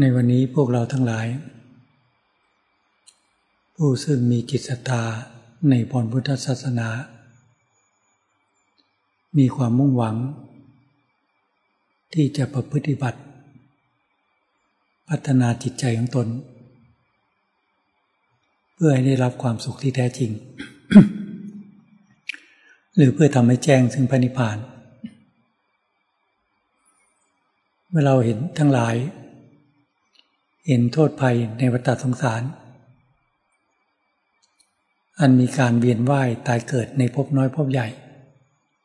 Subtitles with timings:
[0.00, 1.26] ในวันนี้พวกเราทั้งหลาย
[3.76, 5.02] ผู้ซึ่งมีจิตศรัทธา
[5.70, 6.88] ในพรพุทธศาสนา
[9.38, 10.16] มีความมุ่งหวัง
[12.14, 13.20] ที่จะประพฤติบัติ
[15.08, 16.28] พัฒนาจิตใจของตน
[18.74, 20.30] เพื่อให้ได้รับความสุขที่แท้จริง
[22.96, 24.58] หรือเพื่อทำให้แจ้งถึงพระนิพพาน
[27.88, 28.96] เมื่อเราเห็นทั้งหลาย
[30.68, 32.42] เห็นโทษภัยในวัฏสงสาร
[35.20, 37.88] อันมีการเวียนว่ายตายเกิดในภพน้อยภพใหญ่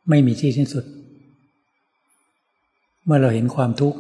[0.10, 0.86] ไม่มีที่สิ้นสุด
[3.04, 4.00] เมื่อเราเห็นความทุกข์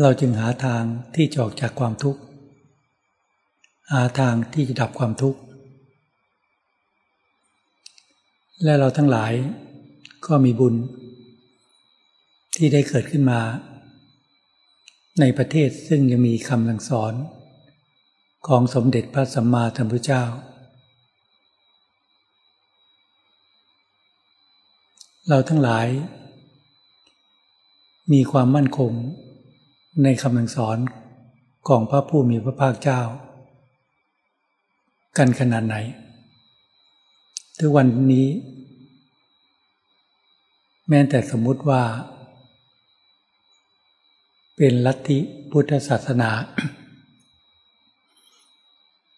[0.00, 0.82] เราจึงหาทาง
[1.14, 2.20] ที่จะออกจากความทุกข์
[3.92, 5.38] หาทางที่จะดับความทุกข์
[8.64, 9.32] และเราทั้งหลาย
[10.26, 10.74] ก็มีบุญ
[12.56, 13.40] ที่ได้เกิดขึ้นมา
[15.20, 17.14] ในประเทศซึ่งยังมีคำสั่งสอน
[18.46, 20.24] ของสมเด็จพระสัมมาสัมพุทธเจ้า
[25.28, 25.86] เราทั้งหลาย
[28.12, 28.92] มีความมั่นคง
[30.02, 30.78] ในคำสั่งสอน
[31.68, 33.00] ของพระผู้มีพระภาคเจ้า
[35.18, 35.76] กันขนาดไหน
[37.58, 38.28] ทุกวันนี้
[40.88, 41.82] แม้แต่สมมุติว่า
[44.56, 45.18] เป็นลัทธิ
[45.50, 46.30] พุทธศาสนา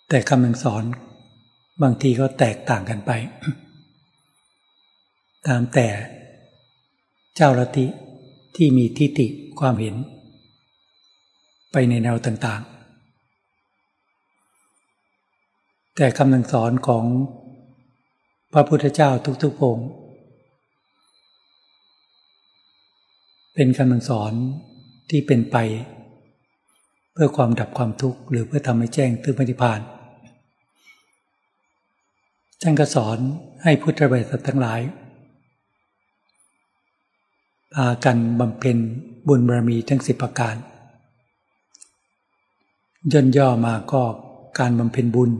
[0.08, 0.84] แต่คำสอน
[1.82, 3.10] บางทีก็แตกต่างกันไป
[5.46, 5.88] ตามแต่
[7.36, 7.86] เจ้าลัทธิ
[8.56, 9.26] ที่มีทิฏฐิ
[9.60, 9.94] ความเห็น
[11.72, 12.76] ไปในแนวต่างๆ
[15.96, 17.04] แต่คำสอนของ
[18.52, 19.10] พระพุทธเจ้า
[19.42, 19.88] ทุกๆองค์
[23.54, 24.34] เป็นคำสอน
[25.10, 25.56] ที่เป็นไป
[27.12, 29.80] เพื่อความดับความทุกข์หรือเพื่อทำให้แจ้งถึงปฏิพาน
[32.62, 33.18] ท่านก็สอน
[33.62, 34.80] ให้พุทธบริษัททั้งหลาย
[37.74, 38.78] พากันบำเพ็ญ
[39.28, 40.56] บุญบารมีทั้งสิบประการ
[43.12, 44.02] ย่นย่อมาก็
[44.58, 45.30] การบำเพ็ญบุญ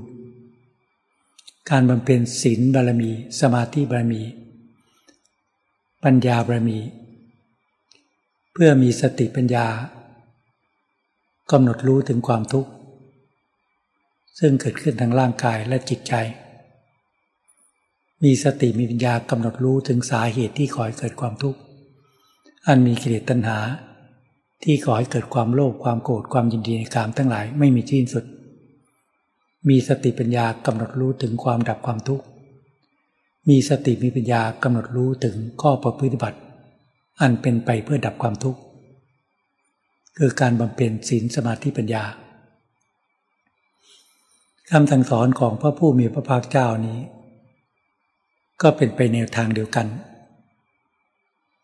[1.71, 3.11] การบำเพ็ญศีลบารมี
[3.41, 4.23] สมาธิบารมี
[6.05, 6.79] ปัญญาบารมี
[8.59, 9.67] เพื่อมีสติปัญญา
[11.53, 12.71] กำหนดรู้ถึงความทุกข์
[14.39, 16.15] ซึ่งเกิดขึ้นทางร่างกายและจิตใจ
[18.25, 21.59] มีสติมีปัญญากำหนดรู้ถึงสาเหตุที่ก่อให้เกิดความทุกข์
[22.67, 23.59] อันมีกิเลสตัณหา
[24.63, 28.25] ที่ก่อให้เกิดความโลภความโกรธความยินดีในกามทั้งหลายไม่มีที่สุด
[29.69, 32.25] มีสติปัญญากำหนดรู้ถึงความดับความทุกข์
[33.49, 36.39] มีสติมีปัญญากำหนดรู้ถึงข้อประพฤติบัติ
[37.21, 38.61] อันเป็นไปเพื่อดับความทุกข์
[40.19, 42.05] คือการบำเพ็ญศีลสมาธิปัญญา
[44.71, 46.99] คำสั่งสอนของพระผู้มีพระภาคเจ้านี้
[48.63, 49.87] ก็เป็นไปแนวทางเดียวกัน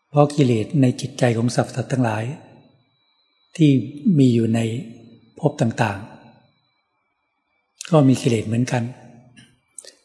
[0.09, 2.23] เพราะกิเลสในจิตใจของสรรพสัตว์ทั้งหลาย
[3.57, 3.69] ที่
[4.19, 4.59] มีอยู่ใน
[5.39, 8.83] ภพต่างๆ ก็มีกิเลสเหมือนกัน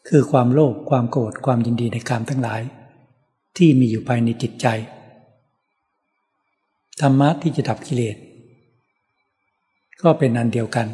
[0.07, 2.61] คือความโลภความโกรธความยินดีในกามทั้งหลาย
[3.57, 4.67] ที่มีอยู่ภายในจิตใจ
[7.01, 8.17] ธรรมะที่จะดับกิเลส
[10.01, 10.87] ก็เป็นอันเดียวกัน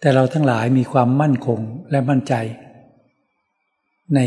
[0.00, 1.60] แต่เราทั้งหลายมีความมั่นคง
[1.90, 2.34] และมั่นใจ
[4.14, 4.18] ใน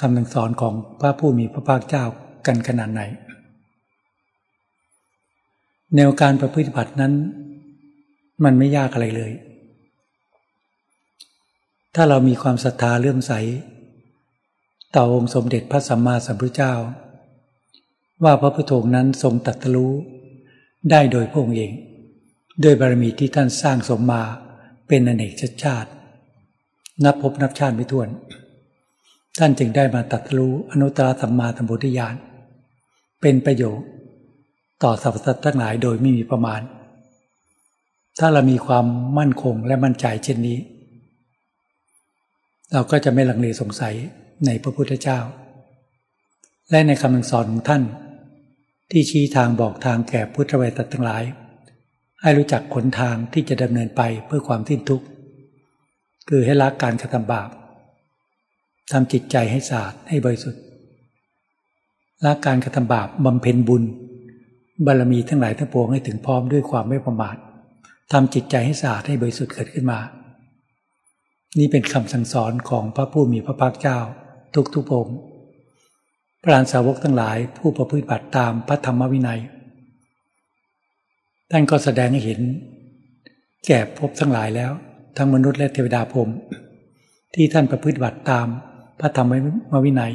[0.00, 2.04] คำสอนของพระผู้มีพระภาคเจ้า
[2.46, 3.02] กันขนาดไหน
[5.96, 7.12] แนวการประพฤติบัตินั้น
[8.44, 9.32] มันไม่ยากอะไรเลย
[11.94, 13.32] ถ้าเรามีความศรัทธาเลื่อมใส
[14.96, 16.74] ต่อองค์สมเด็จพระสัมมาสัมพุทธเจ้า
[18.24, 19.92] ว่าพระพุทโธนั้นทรงตัดรู้
[20.90, 21.72] ได้โดยพระองค์เอง
[22.64, 24.22] ด้วยบารมีที่ท่านสร้างสมมา
[24.88, 25.32] เป็นอเนก
[25.64, 25.90] ชาติ
[27.04, 28.08] นับพบนับชาติไม่ถ้วน
[29.38, 32.14] ท่านจึงได้มาตัดรู้อนุตตรสัมมาสัมพุทธญาณ
[33.20, 33.86] เป็นประโยชน์
[34.82, 36.60] ต่อสรรพสัตว์ทั้งหลายโดยไม่มีประมาณ
[38.18, 38.86] ถ้าเรามีความ
[39.18, 40.58] มั่นคงและมั่นใจเช่นนี้
[42.72, 43.94] เราก็จะไม่ลังเลสงสัย
[44.46, 45.18] ในพระพุทธเจ้า
[46.70, 47.82] และในคำสอนของท่าน
[48.90, 51.24] ที่ชี้ทางบอกทางแก่พุทธวิสัทั้งหลาย
[52.22, 55.06] ให้รู้จักขนทางที่จะดำเนินไปเพื่อความสิ้นทุกข์
[56.28, 57.48] คือให้ละการกระทำบาป
[58.92, 60.62] ทำจิตใจให้สะอาดให้บริสุทธิ์
[62.24, 63.82] ละการกระทำบาปบำเพ็ญบุญ
[64.86, 67.36] บารมีทั้งหลายทั้งปวงให้ถึงพร้อมด้วยความไม่ประมาท
[68.12, 70.00] ทำจิตใจให้สะอาดให้บริสุทธิ์เกิดขึ้นมา
[71.58, 73.98] นี่เป็นคำสั่งสอนของพระผู้มีพระภาคเจ้า
[74.54, 75.16] ทุกทุกองค์
[76.46, 79.40] พระอานสาวกทั้งหลายผู้ประพฤติบัติตามพระธรรมวินัย
[81.50, 82.40] ท่านก็แสดงให้เห็น
[83.66, 84.72] แก่พบทั้งหลายแล้ว
[85.16, 86.30] ทั้งมนุษย์และเทวดาพรม
[87.34, 88.46] ที่ท่านประพฤติบัติตาม
[89.00, 89.30] พระธรร
[89.72, 90.14] มวินัย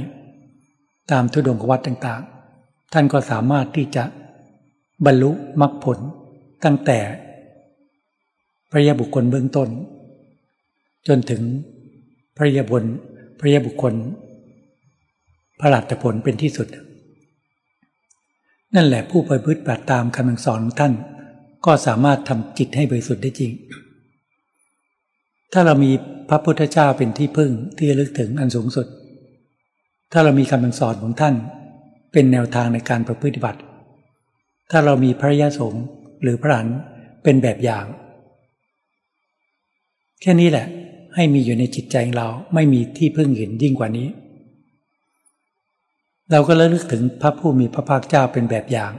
[1.12, 4.04] ตามทุดงควัตต่างๆ ท่านก็สามารถที่จะ
[5.06, 5.98] บรรลุมรรคผล
[6.66, 7.00] ตั้งแต่
[8.72, 9.70] พระยาบุคคลเบื้องต้น
[11.08, 11.42] จนถึง
[12.38, 12.84] พระยาบุญ
[13.40, 13.94] พระยาบุคคล
[15.60, 16.68] พระหลัตผลเป็นที่สุด
[18.76, 20.94] นั่นแหละผู้ปพึ่บัติตามคำสอนของท่าน
[21.66, 23.52] ก็สามารถทำจิตให้บริสุทธิ์ได้จริง
[25.54, 25.92] ถ้าเรามี
[26.30, 28.88] พระพุทธเจ้าเป็นที่พึ่งที่ลึกถึงอันสูงสุด
[30.12, 31.36] ถ้าเรามีคำสอนของท่าน
[32.12, 33.60] เป็นแนวทางในการประพฤติบัติ
[34.72, 35.84] ถ้าเรามีพระยาสงฆ์
[36.22, 36.68] หรือพระหัน
[37.24, 37.86] เป็นแบบอย่าง
[40.22, 40.68] แค่นี้แหละ
[41.16, 44.08] ให้มีอยู่ในจิตใจเราไม่มีที่พึ่งอื่นยิ่งกว่านี้
[46.32, 48.94] เราก็ระลึกถึงพระผู้มีพระภาคเจ้าเป็นแบบอย่าง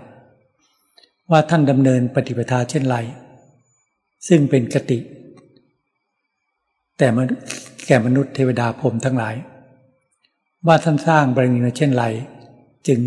[1.31, 2.97] ว่าท่านดำเนินปฏิปทาเช่นไร
[4.29, 4.99] ซึ่งเป็นกติ
[6.99, 7.07] แต่
[7.87, 9.35] แก่มนุษย์เทวดาพรมทั้งหลาย
[10.67, 12.05] ว่าท่านสร้างบารมีมาเช่นไร
[12.89, 13.01] จึง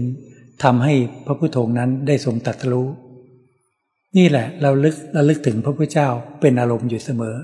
[0.64, 0.94] ทำให้
[1.26, 2.88] พระพุทโธนั้นได้ทรงตัดรู้
[4.18, 6.10] นี่แหละเราลึกระลึกถึงพระพุทธเจ้า
[6.42, 7.36] เป็นอารมณ์อยู่เสมอ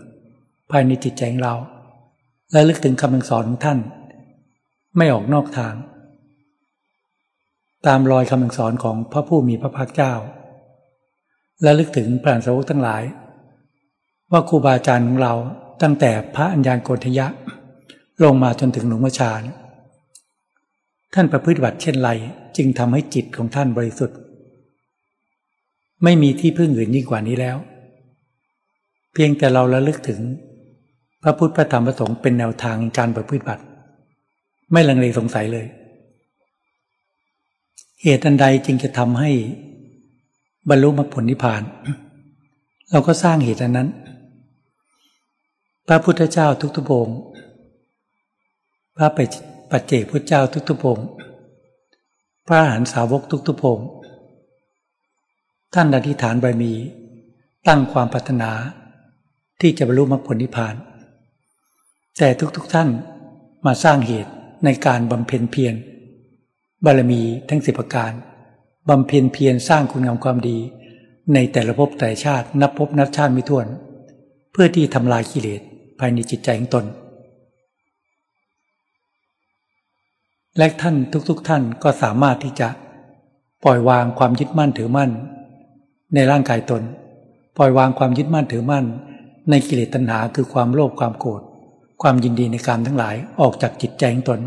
[0.72, 1.56] ภายในจิตใจของเรา
[2.52, 3.80] และลึกถึงคำสอนของท่าน
[4.98, 5.74] ไม่ออกนอกทาง
[7.88, 10.14] ตามรอยคำสอนของพระผู้มีพระภาคเจ้า
[11.62, 13.04] และลึกถึงปราณสาวกทั้งหลาย
[14.32, 15.34] ว่าครูบาอาจารย์ของเรา
[15.82, 17.28] ตั้งแต่พระอัญญาณโกฏยะ
[18.24, 19.32] ลงมาจนถึงหลวงพ่อชา
[21.14, 22.10] ท่านประพฤติบัติเช่นไร
[22.58, 24.18] จึงทำให้จิตของท่านบริสุทธิ์
[26.04, 27.58] ไม่มีที่พึ่งอื่นยิ่งกว่านี้แล้ว
[29.14, 30.20] เพียงแต่เราระลึกถึง
[31.24, 33.64] พระพุทธพระธรรมพระสงฆ์เป็นแนวทางการประพฤติบัติ
[34.72, 35.66] ไม่ลังเลสงสัยเลย
[38.04, 39.32] เหตุอันใดจึงจะทำให้
[40.70, 41.64] บรรลุมรรคผลนิพพาน
[42.92, 43.90] เราก็สร้างเหตุอันนั้น
[45.88, 47.18] พระพุทธเจ้าทุกทุกองค์
[48.98, 49.08] พระ
[49.72, 51.08] ปัจเจกพุทธเจ้าทุกทุกองค์
[52.48, 53.88] พระอรหันตสาวกทุกทุกองค์
[55.74, 56.74] ท่านอธิษฐานบารมี
[57.68, 58.52] ตั้งความปรารถนา
[59.62, 60.76] ที่จะบรรลุมรรคผลนิพพาน
[62.18, 62.90] แต่ทุกๆทท่าน
[63.66, 64.32] มาสร้างเหตุ
[64.66, 65.76] ในการบำเพ็ญเพียร
[66.86, 68.12] บารมีทั้งสิบประการ
[68.90, 70.58] บำเพ็ญเพียรสร้างคุณงามความดี
[71.34, 73.68] ในแต่ละภพแต่ชาตินับภพนับชาติไม่ถ้วน
[74.52, 75.62] เพื่อที่ทำลายกิเลส
[76.00, 76.86] ภายในจิตใจของตน
[80.58, 80.96] และท่าน
[81.30, 82.68] ทุกๆทท่านก็สามารถที่จะ
[83.64, 85.12] ปล่อยวางความยึดมั่นถือมั่น
[86.16, 86.84] ในร่างกายตน
[87.58, 88.86] ปล่อยวางความยึดมั่นถือมั่น
[89.50, 91.42] ในกิเลสตัณหาคือความโลภความโกรธ
[92.02, 94.40] ความยินดีในการทั้งหลายออกจากจิตใจของตน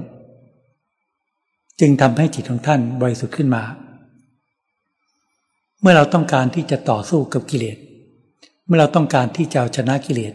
[1.80, 3.62] จึงทำให้จิตของท่านบริสุทธิ์ขึ้นมา
[5.80, 7.76] เมื่อเราต้องการที่จะต่อสู้กับกิเลส
[8.66, 10.34] เมื่อเราต้องการที่จะชนะกิเลส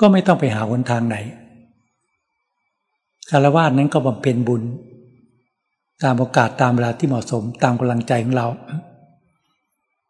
[0.00, 1.16] ก็ไม่ต้องไปหาหนทางไหน
[3.30, 4.62] คารวะนั้นก็บำเพ็ญบุญ
[6.02, 8.48] ตามโอกาสตามเวลาที่เหมาะสมตามกำลังใจของเรา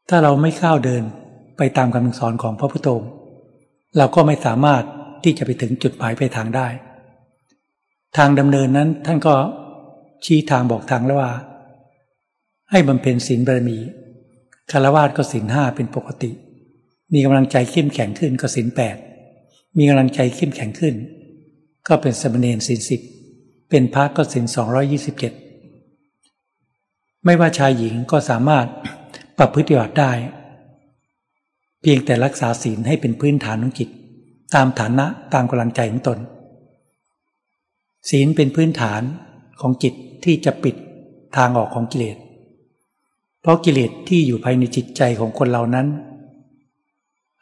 [0.09, 1.03] ถ้าเราไม่เข้าเดิน
[1.57, 3.11] ไปตามคำสอนของพระพุทธองค์
[3.97, 4.83] เราก็ไม่สามารถ
[5.25, 6.69] ที่จะไปถึงจุดหมายปลายทางได้
[8.17, 9.35] ทางดำเนินนั้นท่านก็
[10.25, 11.33] ชี้ทางบอกทางแล้วว่า
[12.71, 13.79] ให้บำเพ็ญศีลบารมี
[14.71, 16.31] คารวาสก็ศีลห้าเป็นปกติ
[17.13, 18.97] มีกำลังใจเข้มแข็งขึ้นก็ศีลแปด
[19.79, 20.95] มีกำลังใจเข้มแข็งขึ้น
[21.89, 23.01] ก็เป็นสมณเณรศีลสิบ
[23.71, 25.33] เป็นพระก็ศีลสองร้อยี่สิบเจ็ด
[27.25, 28.67] ไม่ว่าชายหญิงก็สามารถ
[29.39, 30.13] ปรับพฤติบัติได้
[31.81, 33.89] เพียงแต่รักษาศีลให้เป็นพื้นฐานของจิต
[34.55, 36.19] ตามฐานะตามกำลังใจของตน
[38.11, 39.03] ศีลเป็นพื้นฐาน
[39.61, 39.95] ของจิต
[40.25, 40.75] ที่จะปิด
[41.37, 42.17] ทางออกของกิเลส
[43.41, 45.87] เพราะกิเลสที่อยู่ภายในจิตใจของคนเหล่านั้น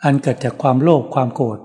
[0.04, 1.58] อันเกิดจากความโลภความโกรธ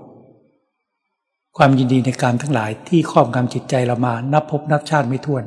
[1.56, 5.44] ความยินดีในการทั้งหลายที่ครอบงำจิตใจเรามานับพบนับชาติไม่ถ้วน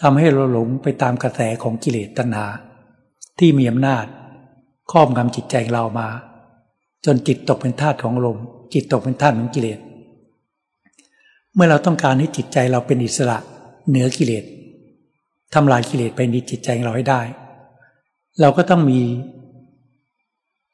[0.00, 2.46] ทำให้เราหลงไปตามกระแสของกิเลสตัณหา
[3.38, 4.06] ที่มีอำนาจ
[4.92, 6.08] ครอบงำจิตใจเรามา
[7.04, 8.38] จนจิตตกเป็นทาสของลม
[8.74, 9.78] จิตตกเป็นทานของกิเลส
[11.56, 13.38] เมื่อเราต้องการให้จิตใจเราเป็นอิสระ
[13.88, 14.44] เหนือกิเลส
[15.54, 17.22] ทำลายกิเลสไปในจิตใจเราให้ได้
[18.40, 19.00] เราก็ต้องมี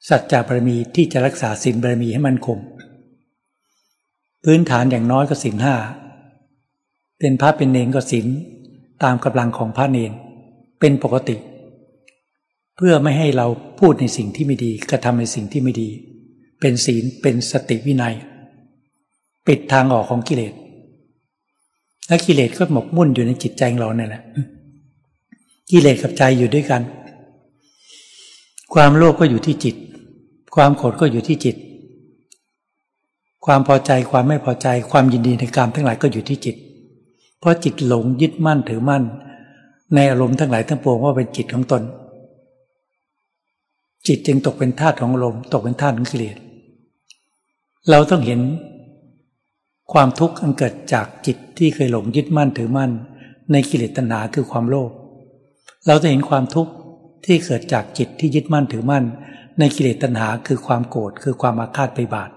[0.09, 2.59] สัจจะบารมีที่จะรักษาศีลบารมีให้มันคง
[4.45, 5.75] พื้นฐานอย่างน้อยก็ศีลห้า
[7.19, 8.27] เป็นพระเป็นเนรก็ศีล
[9.03, 10.13] ตามกำลังของพระเนร
[10.81, 11.37] เป็นปกติ
[12.77, 13.47] เพื่อไม่ให้เรา
[13.81, 15.89] พูดในสิ่งที่ไม่ดีกระทำในสิ่งที่ไม่ดี
[16.61, 18.15] เป็นศีลเป็นสติวินัย
[19.47, 20.53] ปิดทางออกของกิเลส
[22.09, 24.23] และกิเลสก็หมกมุ่นอยู่ในจิตใจเราเนี่ยแหละ
[25.71, 26.83] กิเลสกับใจอยู่ด้วยกัน
[28.75, 29.77] ความโลภก็อยู่ที่จิต
[30.55, 31.57] ความโกรธก็อยู่ที่จิต
[33.47, 36.57] ความพอใจความไม่พอใจ ความยินดีในกามทั้งหลายก็อยู่ที่จิต
[37.39, 39.03] เพราะจิตหลงยึดมั่นถือมั่น
[39.95, 41.83] ในอารมณ์ทั้งหลายทั้งปวงว่าเป็นจิตของตน
[44.07, 46.37] จิตจึงตกเป็นธาตุของอารมณ์ตกเป็นธาตุของกิเลส
[47.91, 48.41] เราต้องเห็น
[49.93, 52.91] ความทุกข์อันเกิดจากจิตที่เคยหลงยึดมั่นถือมั่น
[53.53, 54.91] ในกิเลสตัณหาคือความโลภ
[55.87, 56.73] เราจะเห็นความทุกข์
[57.25, 59.05] ที่เกิดจากจิตที่ยึดมั่นถือมั่น
[59.59, 62.31] ในกิเลสตัณหาคือความโกรธคือความอาฆาตไปบาท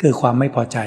[0.00, 0.78] คือความไม่พอใจ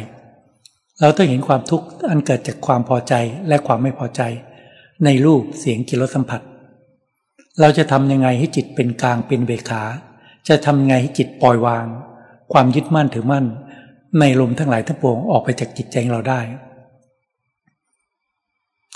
[1.01, 3.13] เราต้องเห็นความทุกข์อันเกิดจากความพอใจ
[3.47, 4.21] และความไม่พอใจ
[5.05, 6.41] ในรูปเสียงกิรสสัมผัส
[7.59, 9.83] เราจะทำยังไงให้จิตเป็นกลางเป็นเบขา
[10.47, 11.85] จะทำยังไงให้จิตปล่อยวาง
[12.53, 13.45] ความยึดมั่นถือมั่น
[14.19, 16.39] ในลมทั้งหลายทั้งปวงออกไปจากจิตใจเราได้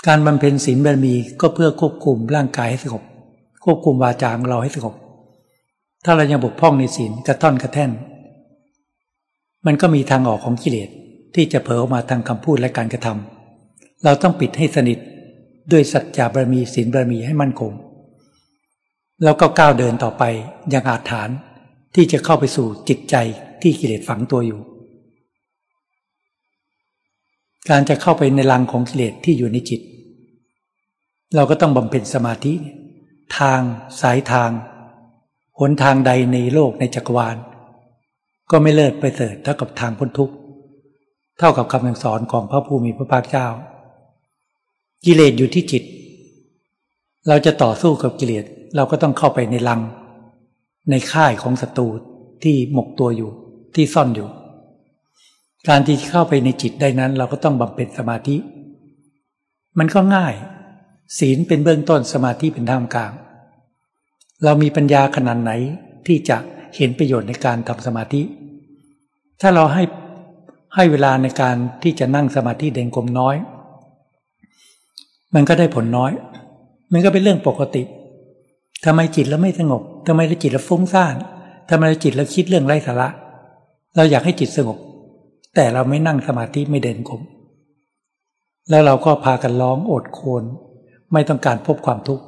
[0.06, 3.02] การบำเพ็ญศีลบารมีก็เพื่อควบคุมร่างกายให้สงบ
[3.64, 4.94] ควบคุมวาจาของเราให้สงบ
[6.04, 7.90] ถ้าเรายังบกพร่องในศีลกระท่อนกระแท่น
[9.66, 10.88] มันก็มีทางออกของกิเลส
[11.34, 14.98] ที่จะเผลออกมาทางคำพูดและการกระทำเราต้องปิดให้สนิท
[15.72, 17.72] ด้วยสัจจะบารมีศีลบารมีให้มั่นคง
[19.24, 20.22] แล้วก็ก้าวเดินต่อไป
[20.70, 21.28] อย่างอาจฐาน
[21.94, 23.16] ที่จะเข้าไปสู่จิตใจ
[23.62, 24.60] ที่กิเลสฝังตัวอยู่
[27.68, 29.80] การจะเข้าไปในรังของกิเลสที่อยู่ในจิต
[31.34, 32.54] เราก็ต้องบำเพ็ญสมาธิ
[33.38, 33.60] ทาง
[34.00, 34.50] สายทาง
[35.58, 37.36] หนทางใดในโลกในจักรวาล
[38.50, 40.34] ก็ไม่เลิศไปเสดเท่ากับทางพ้นทุกข์
[41.38, 43.46] เท่ากับคำสอนของพระภูมิพระภาคเจ้า
[45.04, 45.82] กิเลสอยู่ที่จิต
[47.28, 48.44] เราจะต่อสู้กับกิเลส
[48.76, 49.80] เราก็ต้องเข้าไปในรัง
[50.90, 51.88] ในค่ายของศัตรู
[52.42, 53.30] ที่หมกตัวอยู่
[53.74, 54.28] ที่ซ่อนอยู่
[55.68, 58.36] การที่เข้าไปในจิตได้นั้น เราก็ต้องบำเพ็ญสมาธิ
[59.78, 60.34] มันก็ง่าย
[61.18, 63.12] ศีลเป็นเบื้องต้นสมาธิเป็นท่ามกลาง
[64.44, 65.52] เรามีปัญญาขนาดไหน
[66.06, 66.36] ที่จะ
[66.76, 68.22] เห็นประโยชน์ในการทำสมาธิ
[69.40, 69.82] ถ้าเราให้
[70.74, 73.36] ให้เวลาในการที่จะนั่งสมาธิเด่นกลมน้อย
[75.34, 76.12] มันก็ได้ผลน้อย
[76.92, 77.82] มันก็เป็นเรื่องปกติ
[78.84, 81.14] ทำไมจิตเราไม่สงบทำไมเราจิตเราฟุ้งซ่าน
[81.70, 83.08] ทำไมเราจิตเราคิดเรื่องไร้สาระ
[83.96, 84.78] เราอยากให้จิตสงบ
[85.56, 87.22] แต่เราไม่นั่งสมาธิไม่เด่นกลม
[88.70, 90.44] แล้วเราก็พากันร้องโอดโคน
[91.12, 92.24] ไม่ต้องการพบความทุกข์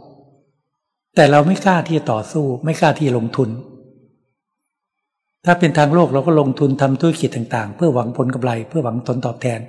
[1.15, 3.49] แต่เราไม่กล้าที่จะต่อสู้ ไม่กล้าที่จะลงทุน
[5.45, 9.61] ถ้าเป็นทางโลกเราก็ลงทุนทำธุรกิจต่างๆ เพื่อหวังผลกำไร เพื่อหวังผลตอบแทน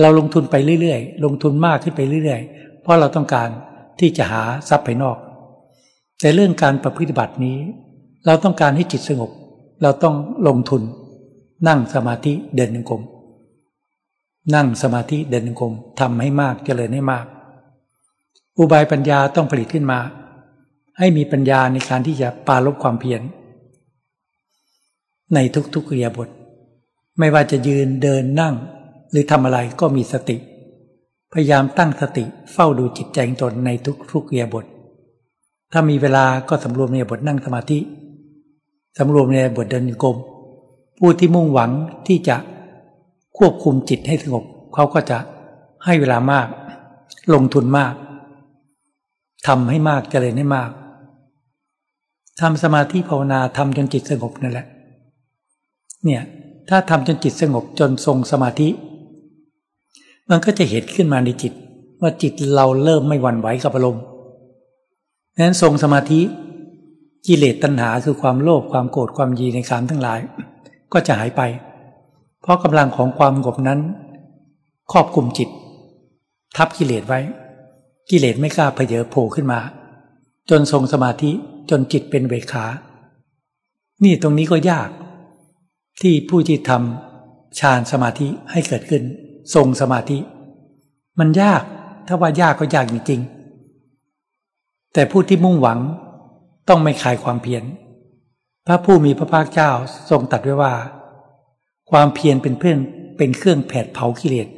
[0.00, 3.48] เราลงทุนไปเรื่อยๆ ลงทุนมากขึ้นไปเรื่อยๆ เพราะเราต้องการ
[4.00, 5.16] ที่จะหาทรัพย์ภายนอก
[6.20, 7.58] แต่เรื่องการประพฤติบัตินี้
[8.26, 9.30] เราต้องการให้จิตสงบ
[9.82, 10.14] เราต้อง
[10.48, 10.82] ลงทุน
[11.66, 13.02] นั่งสมาธิเดินจงกรม
[14.54, 17.26] นั่งสมาธิเดินจงกรมทำให้มากเจริญให้มาก
[18.58, 20.00] อุบายปัญญาต้องผลิตขึ้นมา
[20.98, 23.22] ให้มีปัญญาในการที่จะปาลบความเพียร
[25.34, 25.38] ใน
[25.74, 26.28] ทุกๆเรียบท
[27.18, 28.54] ไม่ว่าจะยืนเดินนั่ง
[29.10, 30.36] หรือทำอะไรก็มีสติ
[31.32, 33.70] พยายามตั้งสติเฝ้าดูจิตใจตนใน
[34.12, 34.64] ทุกๆเรียบท
[35.72, 37.78] ถ้ามีเวลาก็สำรวมในบทนั่งสมาธิ
[38.98, 40.16] สำรวมในบทเดินกรม
[40.98, 41.70] ผู้ที่มุ่งหวัง
[42.06, 42.36] ที่จะ
[43.38, 45.18] ควบคุมจิตให้สงบเขาก็จะ
[45.84, 46.48] ให้เวลามาก
[47.34, 47.94] ลงทุนมาก
[49.46, 50.70] ทำให้มากเจริญให้มาก
[52.40, 54.66] ทำสมาธิภาวนาทำจนจิตสงบนั่นแหละ
[56.04, 56.22] เนี่ย
[56.68, 58.68] ถ้าทำจนจิตสงบจนทรงสมาธิ
[60.30, 61.52] มันก็จะเห็นขึ้นมาในจิต
[62.00, 64.04] ว่าจิตเราเริ่มไม่หวั่นไหวกับอารมณ์
[65.38, 66.20] นั้นทรงสมาธิ
[67.26, 70.20] กิเลสตัณหาคือความโลภความโกรธความยีในการทั้งหลาย
[70.92, 71.42] ก็จะหายไป
[72.40, 73.80] เพราะกำลังของความงบนั้น
[74.92, 75.48] ครอบคุมจิต
[76.56, 77.20] ทับกิเลสไว้
[78.10, 79.60] กิเลสไม่กล้าเพเยอโผล่ขึ้นมา
[80.50, 81.30] จนทรงสมาธิ
[81.70, 82.64] จนจิตเป็นเวขา
[84.04, 84.88] นี่ตรงนี้ก็ยาก
[86.00, 89.02] ที่ผู้ที่ทำฌานสมาธิให้เกิดขึ้น
[89.54, 90.18] ทรงสมาธิ
[91.18, 91.62] มันยาก
[92.06, 95.78] ถ้าว่ายากก็ยากจริงๆแต่ผู้ที่มุ่งหวัง
[96.68, 97.64] ต้องไม่ขายความเพียร
[98.70, 99.70] พระผู้มีพระภาคเจ้า
[100.10, 100.74] ทรงตัดไว้ว่า
[101.90, 102.78] ความเพียรเป็นเพื่อน
[103.18, 104.48] เป็นเครื่องแผดเผากิเลส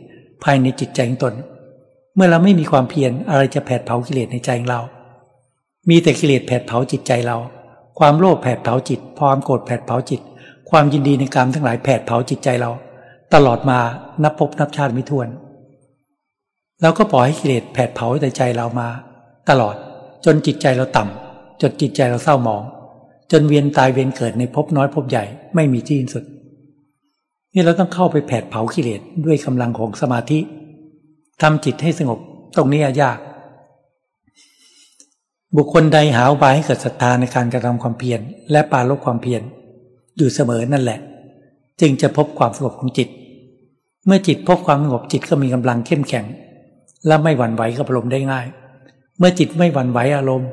[0.45, 1.35] ภายในจิตใจของตน
[2.15, 4.81] เมื่อเราไม่มีความเพียรอะไรจะแผดเผากิเลสในใจของเรา
[5.89, 7.37] มีแต่กิเลสแผดเผาจิตใจเรา
[7.99, 10.21] ความโลภแผดเผาจิตความโกรธแผดเผาจิต
[10.71, 12.71] ความยินดีในกามทั้งหลายแผดเผาจิตใจเรา
[13.35, 13.79] ตลอดมา
[14.23, 15.29] นับพบนับชาติไม่ถ้วน
[16.83, 18.89] เราก็ปล่อยให้กิเลสแผดเผาในใจเรามา
[19.51, 19.75] ตลอด
[20.25, 22.65] จนจิตใจเราต่ำจนจิตใจเราเศร้าหมอง
[23.33, 26.25] จนเวียนตายเวียนเกิดในภพน้อยภพใหญ่ไม่มีที่สิ้นสุด
[27.53, 30.39] นี่เราต้องเข้าไปแผดเผากิเลสด้วยกำลังของสมาธิ
[31.43, 32.19] ทำจิตให้สงบ
[32.57, 33.19] ตรงนี้ยาก
[35.57, 38.21] บุคคลใดหาอุบายให้เกิดศรัทธาในการกระทำความเพียร
[38.51, 39.43] และปาลบความเพียร
[40.17, 40.99] อยู่เสมอนั่นแหละ
[41.81, 43.09] จึงจะพบความสงบของจิต
[44.07, 46.25] เมื่อจิตพบความสงบจิตก็มีกำลังเข้มแข็ง
[47.07, 48.47] และไม่หวั่นไหวกับอารมณ์ได้ง่าย
[49.19, 50.49] เมื่อจิตไม่หวั่นไหวอารมณ์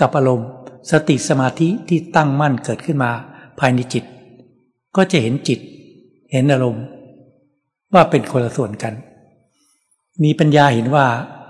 [0.00, 0.46] กับอารมณ์
[0.90, 3.12] สติสมาธิที่ตั้งมั่นเกิดขึ้นมา
[3.58, 4.04] ภายในจิต
[4.96, 5.60] ก็จะเห็นจิต
[6.32, 6.84] เห็นอารมณ์
[7.94, 8.94] ว่าเป็นคนละส่วนกัน
[10.24, 11.06] มีปัญญาเห็นว่า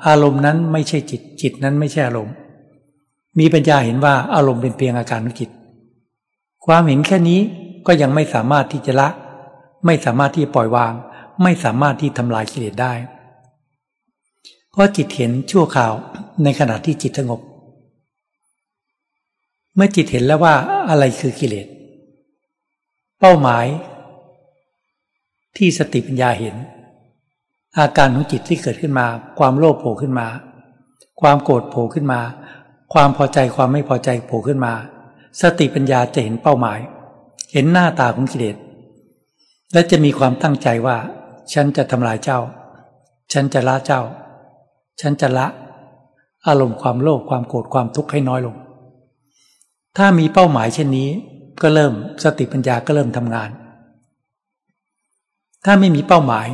[0.06, 2.34] อารมณ์นั้นไม่ใช่จิต จิตนั้นไม่ใช่อารมณ์
[3.38, 5.50] มีปัญญาเห็นว่าอารมณ์เป็นเพียงอาการของจิต
[6.66, 7.40] ความเห็นแค่นี้
[7.86, 9.08] ก็ยังไม่สามารถที่จะละ
[9.86, 10.92] ไม่สามารถที่จะปล่อยวาง
[11.42, 12.92] ไม่สามารถที่ทำลายกิเลสได้
[14.70, 15.92] เพราะจิตเห็นชั่วข่าว
[16.42, 17.40] ในขณะที่จิตสงบ
[19.76, 20.54] เมื่อจิตเห็นแล้วว่า
[20.90, 21.66] อะไรคือกิเลส
[23.20, 23.66] เป้าหมาย
[25.56, 26.56] ที่สติปัญญาเห็น
[27.78, 29.06] อาการของจิตที่เกิดขึ้นมา
[29.38, 30.28] ความโลภโผล่ขึ้นมา
[31.20, 32.20] ความโกรธโผล่ขึ้นมา
[32.92, 34.72] ความพอใจความไม่พอใจโผล่ขึ้นมา
[35.40, 36.78] สติปัญญาจะเห็นเป้าหมาย
[37.52, 38.56] เห็นหน้าตาของกิเลส
[39.72, 40.96] และจะมีความตั้งใจว่า
[41.52, 42.38] ฉันจะทำลายเจ้า
[43.32, 44.00] ฉันจะละเจ้า
[45.00, 45.46] ฉันจะละ
[46.46, 48.56] อารมณ์ความโลภความโกรธความทุกข์ให้น้อยลง
[49.96, 51.08] ถ้ามีเป้าหมายเช่นนี้
[51.62, 53.50] ก็เริ่มสติปัญญาก็เริ่มทำงาน
[55.64, 56.46] ถ้าไม่มีเป้าหมาย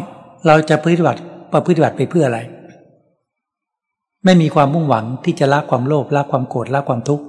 [0.47, 1.21] เราจะปฏิบัติ
[1.53, 2.41] ประพฤติบัติไปเพื่ออะไร
[4.25, 7.25] ไม่มีความมุ่งหวังที่จะละความโลภละความโกรธละความทุกข์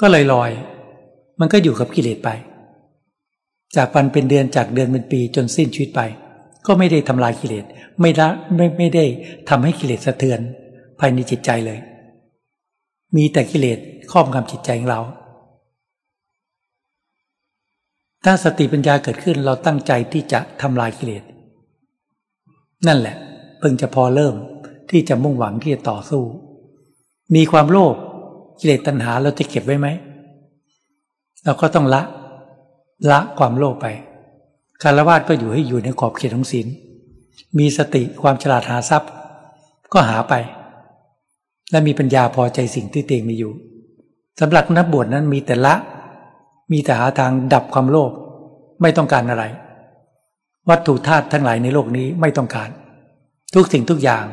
[0.00, 0.50] ก็เลยลอย
[1.40, 2.30] มันก็อยู่กับกิเลสไป
[3.76, 6.00] จากวันเป็นเดือนจากเดือนเป็นปีจนสิ้นชีวิตไป
[6.66, 7.64] ก็ไม่ได้ทำลายกิเลส
[8.00, 9.04] ไม่ละไม่ไม่ได้
[9.48, 10.40] ทำให้กิเลสสะเทือน
[10.98, 11.78] ภายในจิตใจเลย
[13.16, 13.78] มีแต่กิเลส
[14.12, 15.00] ครอบงำจิตใจของเรา
[18.24, 21.22] ถ้าสติปัญญาเกิดขึ้นเราตั้งใจที่จะทำลายกิเลส
[22.86, 23.16] นั่นแหละ
[23.58, 24.34] เพิ่งจะพอเริ่ม
[24.90, 26.22] ที่จะมุ่งหวังที่จะต่อสู้
[27.34, 27.94] มีความโลภ
[28.60, 29.88] กิเลสตัณหาเราจะเก็บไว้ไหม
[31.44, 32.02] เราก็ต้องละ
[33.10, 33.86] ละความโลภไป
[34.82, 36.66] คารวะก็อยู่ให้อยู่ในขอบเขตของศีล
[37.58, 39.10] มีสติความฉลาดหาทรัพย์
[39.92, 40.34] ก็หาไป
[41.72, 43.52] และมีปัญญาพอใจสิ่งที่เตงมีอยู่
[44.40, 45.74] สำหรับนักบวชนั้นมีแต่ละ
[46.72, 48.10] มีแต่หาทางดับความโลภ
[48.82, 49.44] ไม่ต้องการอะไร
[50.68, 52.68] วัตถุธาตุทั้งหลายในโลกนี้ไม่ต้องการ
[53.54, 54.24] ทุกสิ่งทุกอย่าง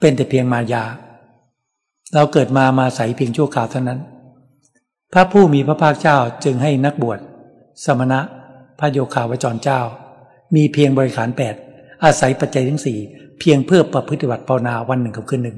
[0.00, 0.84] เป็นแต่เพียงมายา
[2.14, 4.00] เราเกิดมามาใส่เพียงชั่วคราวเท่านั้น
[5.12, 7.18] พระผู้มีพระภาคเจ้าจึงให้นักบวช
[7.84, 8.20] สมณะ
[8.78, 9.80] พระโยคาวจรเจ้า
[10.56, 11.54] มีเพียงบริขารแปด
[12.04, 12.98] อาศัยปัจจัยทั้งสี่
[13.40, 15.56] เพียงเพื่อประพฤติบัติภาวนาวันหนึ่งกับคืนหนึ่ง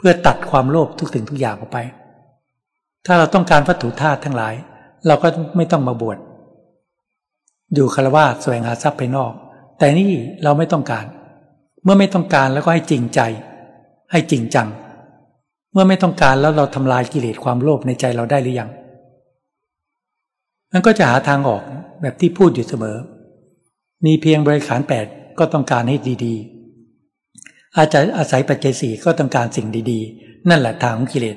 [0.00, 1.78] เพื่อตัดความโลภทุกสิ่งทุกอย่างออกไป
[3.06, 4.54] ถ้าเราต้องการวัตถุธาตุทั้งหลาย
[5.06, 6.18] เราก็ไม่ต้องมาบวช
[7.74, 9.32] อยู่คารวะแสวงหาทรัพย์ภายนอก
[9.78, 11.04] แต่นี่เราไม่ต้องการ
[11.84, 13.20] เมื่อไม่ต้องการแล้วก็ให้จริงใจ
[14.12, 14.68] ให้จริงจัง
[15.72, 18.70] เมื่อไม่ต้องการแล้วเราทำลายกิเลสความโลภในใจเราได้หรือยัง
[20.72, 21.62] มันก็จะหาทางออก
[22.00, 22.96] แบบที่พูดอยู่เสมอ
[24.06, 25.06] มีเพียงบริขารแปด
[25.38, 26.59] ก็ต้องการให้ดีๆ
[27.76, 31.36] อาจจะอาศัยปัจเจัยสี่ก็ต้องการสิ่งดีๆ นั่นแหละทางของกิเลส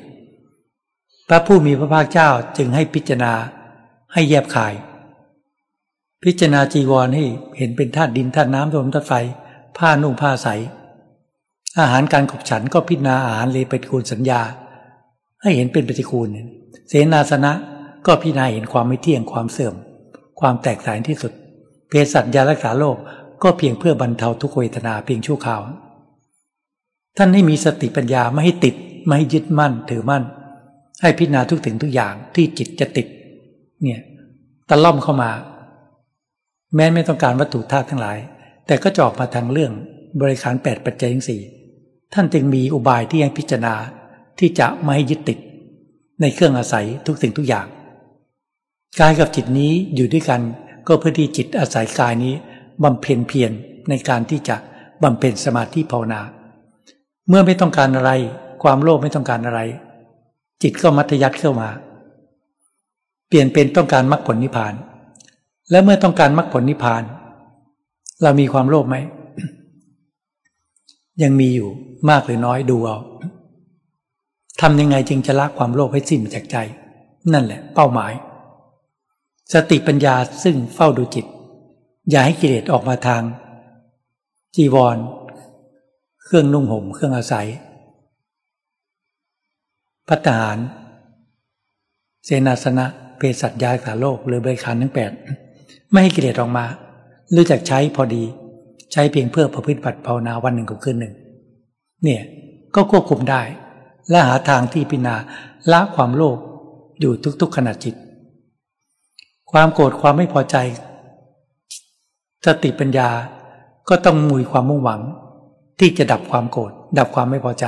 [1.28, 3.34] พระผู้มีพระภาคเจ้าจึงให้พิจารณา
[4.14, 4.74] ให้แยบขาย
[6.24, 7.26] พิจารณาจีวรให้
[7.58, 9.14] เห็นเป็นธาตุดินธาตุน้ำลมธาตุไฟ
[9.78, 10.48] ผ้านุ่งผ้าใส
[11.80, 14.42] อาหารการขบฉันก็พิจารณาอาหารเลยปฏิคูลสัญญา
[15.42, 16.28] ให้เห็นเป็นปฏิคูล
[16.88, 17.52] เสนาสนะ
[18.06, 19.76] ก็พิจารณาเห็นความไม่เที่ยงความเสื่อม
[20.40, 21.32] ความแตกสายที่สุด
[21.90, 22.98] เภสัชยารักษาโรค
[23.44, 25.62] ก็เพียงเพื่อบรรเทาทุกเวทนาเพียงชั่วคราว
[27.18, 30.24] ท่านให้มีสติปัญญาไม่ให้ติดไม่ให้ยึดมั่นถือมั่น
[31.02, 33.08] ให้พิจารณาทุกถึงทุกอย่างที่จิตจะติด
[33.82, 34.02] เนี่ย
[34.70, 35.32] ตะล่อมเข้ามา
[36.76, 38.18] แม้ไม่ต้องการวัตถุธาตุทั้งหลาย
[38.68, 39.72] แต่ก็จอกมาทางเรื่อง
[40.22, 41.42] บริขารแปดปัจจัยทั้งสี่
[42.14, 43.76] ท่านจึงมีอุบายที่ให้พิจารณา
[44.40, 45.40] ที่จะไม่ให้ยึดติด
[46.22, 47.68] ในเครื่องอาศัยทุกสิ่งทุกอย่าง
[49.00, 50.42] กายกับจิตนี้อยู่ด้วยกัน
[50.88, 52.34] ก็เพื่อที่จิตอาศัยกายนี้
[52.84, 53.52] บำเพ็ญเพียร
[53.90, 54.56] ในการที่จะ
[55.04, 56.22] บำเพ็ญสมาธิภาวนา
[57.30, 58.12] เมื่อไม่ต้องการอะไร
[58.64, 59.60] ความโลภไม่ต้องการอะไร
[60.62, 61.70] จิตก็มัธยัติเข้ามา
[63.28, 64.74] เปลี่ยนเป็นต้องการมรรคผลนิพพาน
[65.72, 67.04] และเมื่อต้องการมรรคผลนิพพาน
[68.24, 68.96] เรามีความโลภไหม
[71.24, 71.70] ยังมีอยู่
[72.10, 72.98] มากหรือน้อยดูเอา
[74.62, 76.58] ทำยังไงจึงจะละความโลภให้สิ้นจากใจ
[77.34, 78.14] นั่นแหละ เป้าหมาย
[79.54, 81.26] สติปัญญาซึ่งเฝ้าดูจิต
[82.10, 83.22] อย่าให้กิเลสออกมาทาง
[84.56, 84.98] จีวร
[86.26, 87.48] เครื่องนุ่งห่มเครื่องอาศัย
[90.10, 90.58] พัฒหาร
[92.26, 92.86] เสนาสนะ
[93.18, 95.12] เภสัชยาสาโลกหรือบริการทั้งแปด
[95.92, 96.66] ไม่ให้กิเลสออกมา
[97.36, 98.24] รู้จักใช้พอดี
[98.92, 101.14] ใช้เพียงเพื่อประพฤติบัติภาวนาวันหนึ่งกับคืนหนึ่ง
[102.04, 102.24] เนี่ย
[102.76, 103.42] ก็ควบคุมได้
[104.10, 105.16] และหาทางที่พินา
[105.72, 106.38] ละความโลภ
[107.00, 107.96] อยู่ทุกๆขณะจิต
[109.52, 110.56] ความโกรธความไม่พอใจ
[112.46, 113.10] สติปัญญา
[113.90, 115.02] ก็ต้องมุยความมุ่งหวัง
[115.80, 117.66] ที่จะดับความโกรธดับความไม่พอใจ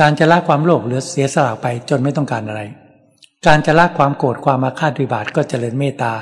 [0.00, 2.62] การจะละความโลภหรือเสียสละไปจนไม่ต้องการอะไร
[3.46, 6.12] การจะละความโกรธความมาฆาตวิบาทก็เจริญเมตตา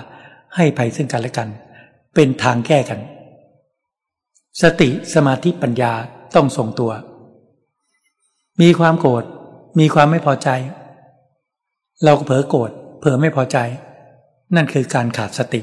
[0.57, 1.49] ให้ภัยซึ่งกันและกัน
[2.15, 3.01] เป็นทางแก้กัน
[4.63, 5.93] สติสมาธิปัญญา
[6.35, 6.93] ต้องทรงตัว
[8.61, 9.25] มีความโกรธ
[9.79, 10.49] มีความไม่พอใจ
[12.05, 13.59] เราก็เผลอโกรธเผลอไม่พอใจ
[14.55, 15.61] นั่นคือการขาดสติ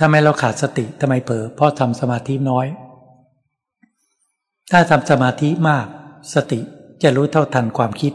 [0.00, 2.66] ทำไมเราขาดสติทำไมเผลอเพราะทำสมาธิน้อย
[4.70, 5.86] ถ้าทำสมาธิมาก
[6.34, 6.60] สติ
[7.02, 8.12] จะรู้เท่าทันความคิด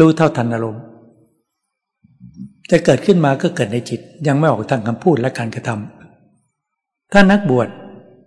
[0.00, 0.82] รู้เท่าทันอารมณ์
[2.70, 7.68] จะเกิดขึ้นมาก็เกิดในจิต ยังไม่ออกทางคำพูดและการกระทำถ้านักบวช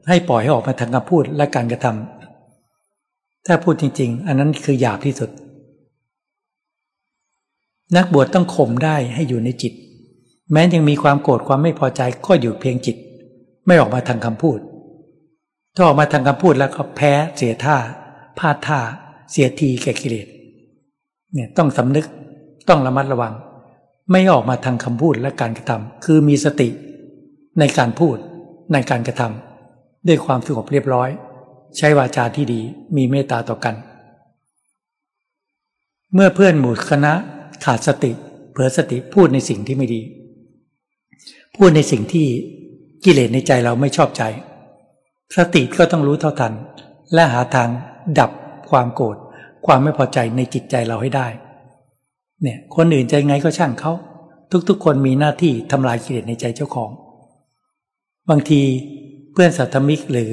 [0.07, 5.29] ให้ปล่อยให้ออกมาทางคำพูดและการกระทำถ้าพูดจริง ๆ อันนั้นคือหยาบที่สุด
[7.97, 9.73] นักบวชต้องข่มได้ให้อยู่ในจิต
[10.51, 12.97] แม้ยังมีความโกรธความไม่พอใจก็อยู่เพียงจิต
[13.67, 14.59] ไม่ออกมาทางคำพูด
[15.75, 17.77] ถ้าออกมาทางคำพูดแล้วก็แพ้เสียท่า
[18.39, 18.79] พลาดท่า
[19.31, 20.27] เสียทีแก่กิเลส
[21.33, 22.05] เนี่ยต้องสำนึก
[22.69, 23.33] ต้องระมัดระวัง
[24.11, 26.69] ไม่ออกมาทางคำพูดและการกระทำคือมีสติ
[27.59, 28.17] ในการพูด
[28.73, 31.09] ในการกระทำด้วยความสงบเรียบร้อย
[31.77, 32.61] ใช้วาจาที่ดี
[32.95, 33.75] มีเมตตาต่อกัน
[36.13, 37.13] เมื่อเพื่อนหมู่คณะ
[37.65, 38.11] ขาดสติ
[38.51, 40.01] เผลอสติพูดในสิ่งที่ไม่ดี
[41.61, 42.27] พูดในสิ่งที่
[43.03, 44.23] กิเลสในใจเราไม่ชอบใจ
[45.35, 46.53] สติก็ต้องรู้เท่าทัน
[47.13, 47.69] และหาทาง
[48.19, 48.31] ดับ
[48.69, 49.17] ความโกรธ
[49.65, 51.27] ความไม่พอใจในจิตใจเราให้ได้
[52.41, 53.93] เนี่ย คนอื่นใจไงก็ช่างเขา
[54.69, 56.91] ทุกๆ คนมีหน้าที่ทำลายกิเลสในใจเจ้าของ
[58.29, 58.61] บางที
[59.33, 60.31] เพื่อนสัตมิกหรือ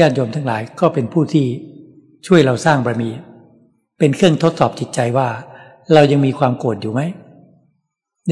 [0.00, 1.46] ญาติโยมทั้งหลายก็เป็นผู้ที่
[2.26, 3.10] ช่วยเราสร้างบารมี
[3.98, 5.28] เป็นเครื่องทดสอบจิตใจว่า
[5.94, 7.00] เรายังมีความโกรธอยู่ไหม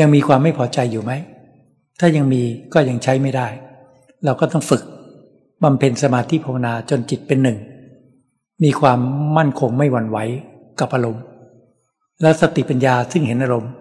[0.00, 1.12] ยังมีความไม่พอใจอยู่ไหม
[2.00, 3.48] ถ้ายังมีก็ยังใช้ไม่ได้
[4.24, 4.82] เราก็ต้องฝึก
[5.62, 7.58] บำเพ็ญสมาธิภาวนาจนจิตเป็นหนึ่ง
[8.64, 8.98] มีความ
[9.36, 10.18] มั่นคงไม่หวั่นไหว
[10.80, 11.22] กับอารมณ์
[12.20, 13.72] แล้วสติปัญญาซึ่งเห็นอารมณ์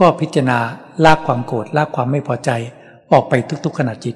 [0.00, 0.58] ก็พิจารณา
[1.04, 2.50] ลากความโกรธลากความไม่พอใจ
[3.12, 3.32] ออกไป
[3.64, 4.14] ทุกๆขณะจิต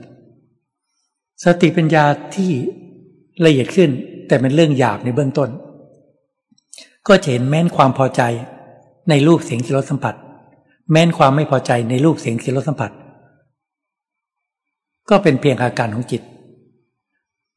[1.44, 2.50] สติปัญญาที่
[3.44, 3.90] ละเอียดขึ้น
[4.26, 5.50] แต่เป็นเรื่องหยาบในเบื้องต้น
[7.08, 8.22] ก็จะเห็นแม้นความพอใจ
[9.08, 10.14] ในรูปเสียงสิรสัมผัส
[10.90, 12.90] แม้นความไม่พอใจในรูปเสียงสิรสัมผัส
[15.10, 16.22] ก็เป็นเพียงอาการของจิต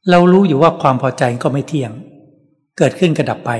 [0.09, 1.91] เรารู้อยู่ว่าความพอใจก็ไม่เที่ยง
[2.77, 3.51] เกิดขึ้นกระดับไป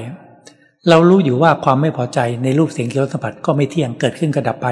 [0.89, 4.67] เรารู้อยู่ว่าความไม่พอใจในรูปเสียงเคี้ยวสัมผัสก็ไม่เที่ยงเกิดขึ้นกระดับไป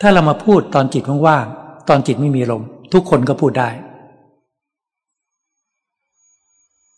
[0.00, 3.70] ถ้าเรามาพูดตอนจิตว่างๆตอนจิตไม่มีลมทุกคนก็พูดได้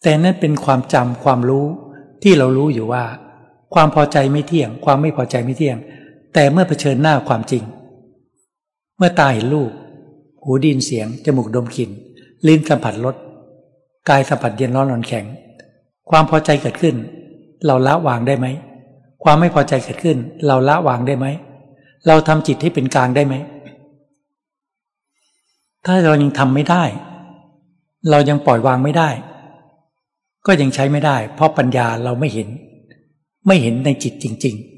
[0.03, 1.67] แต่นั่นเป็นความจำความรู้
[2.23, 3.05] ที่เรารู้อยู่ว่า
[3.75, 5.77] ความพอใจไม่เที่ยง ความไม่พอใจไม่เที่ยง
[6.35, 7.63] แต่เมื่อเผชิญหน้าความจริง
[8.97, 9.71] เมื่อตาเห็นรูป
[10.43, 11.91] หูดินเสียง จมูกดมกลิ่น
[12.47, 13.17] ลิ้นสัมผัสรส
[14.09, 15.25] กายสัมผัสเย็นร้อนร้อนแข็ง
[16.11, 16.97] ความพอใจเกิดขึ้น
[17.67, 18.47] เราละวางได้ไหม
[19.23, 21.27] ความไม่พอใจเกิดขึ้น เราละวางได้ไหม
[22.07, 23.35] เราทำจิตให้เป็นกลางได้ไหม
[25.85, 26.85] ถ้าเรายังทำไม่ได้
[28.11, 29.11] เรายังปล่อยวางไม่ได้
[30.47, 32.49] ก็ยังใช้ไม่ได้ เพราะปัญญาเราไม่เห็น
[33.47, 34.78] ไม่เห็นในจิตจริง ๆ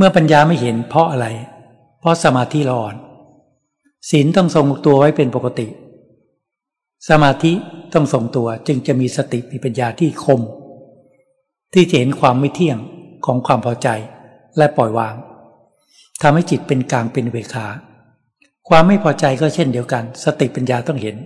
[0.00, 1.26] เมื่อปัญญาไม่เห็นเพราะอะไร
[2.00, 2.96] เพราะสมาธิเราอ่อน
[4.10, 5.66] ศีลต้องทรงตัวไว้เป็นปกติ
[7.08, 7.52] สมาธิ
[7.94, 10.40] ต้องทรงตัวจึงจะมีสติมีปัญญาที่คม
[11.74, 12.78] ที่จะเห็นความไม่เที่ยง
[13.26, 13.88] ของความพอใจ
[14.56, 15.14] และปล่อยวาง
[16.22, 17.66] ทำให้จิตเป็นกลางเป็นเวขา
[18.68, 21.16] ความไม่พอใจก็เช่นเดียวกัน สติปัญญาต้องเห็น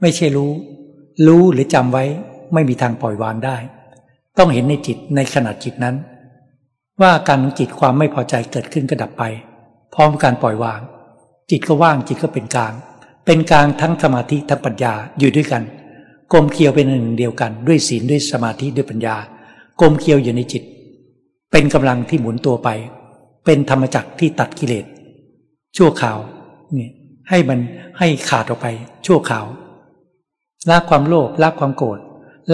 [0.00, 0.50] ไม่ใช่รู้
[1.26, 2.04] รู้หรือจำไว้
[2.52, 3.56] ไม่มีทางปล่อยวางได้
[4.38, 5.96] ต้องเห็นในจิตในขณะจิตนั้น
[7.00, 9.24] ว่าการของจิตความไม่พอใจเกิดขึ้นก็ดับไป
[9.94, 10.80] พร้อมการปล่อยวาง
[11.50, 12.72] จิตก็ว่างจิตก็เป็นกลาง
[13.26, 15.62] เป็นกลางทั้งสมาธิทั้งปัญญาอยู่ด้วยกัน
[16.32, 19.16] กลมเคียวเป็นหนึ่งเดียวกัน ด้วยศีลด้วยสมาธิด้วยปัญญา
[19.80, 20.62] กลมเคียวอยู่ในจิต
[21.52, 22.68] เป็นกำลังที่หมุนตัวไป
[23.44, 24.84] เป็นธรรมจักรที่ตัดกิเลส
[25.76, 26.18] ชั่วข่าว
[26.74, 26.90] เนี่ย
[27.30, 27.58] ให้มัน
[27.98, 28.66] ให้ขาดออกไป
[29.06, 29.46] ชั่วข่าว
[30.70, 31.98] ละความโลภละความโกรธ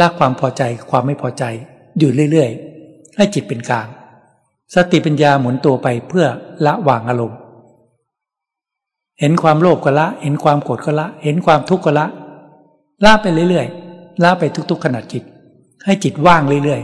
[0.00, 1.44] ละความพอใจความไม่พอใจ
[1.98, 3.86] อยู่เรื่อยๆ ให้จิตเป็นกลาง
[4.74, 6.26] สติปัญญาหมุนตัวไปเพื่อ
[6.66, 7.38] ละวางอารมณ์
[9.20, 12.06] เห็นความโลภก็ละ เห็นความโกรธก็ละ เห็นความทุกข์ก็ละ
[13.04, 15.22] ละไปเรื่อยๆ ละไปทุก ๆขนาดจิต
[15.84, 16.80] ให้จิตว่างเรื่อย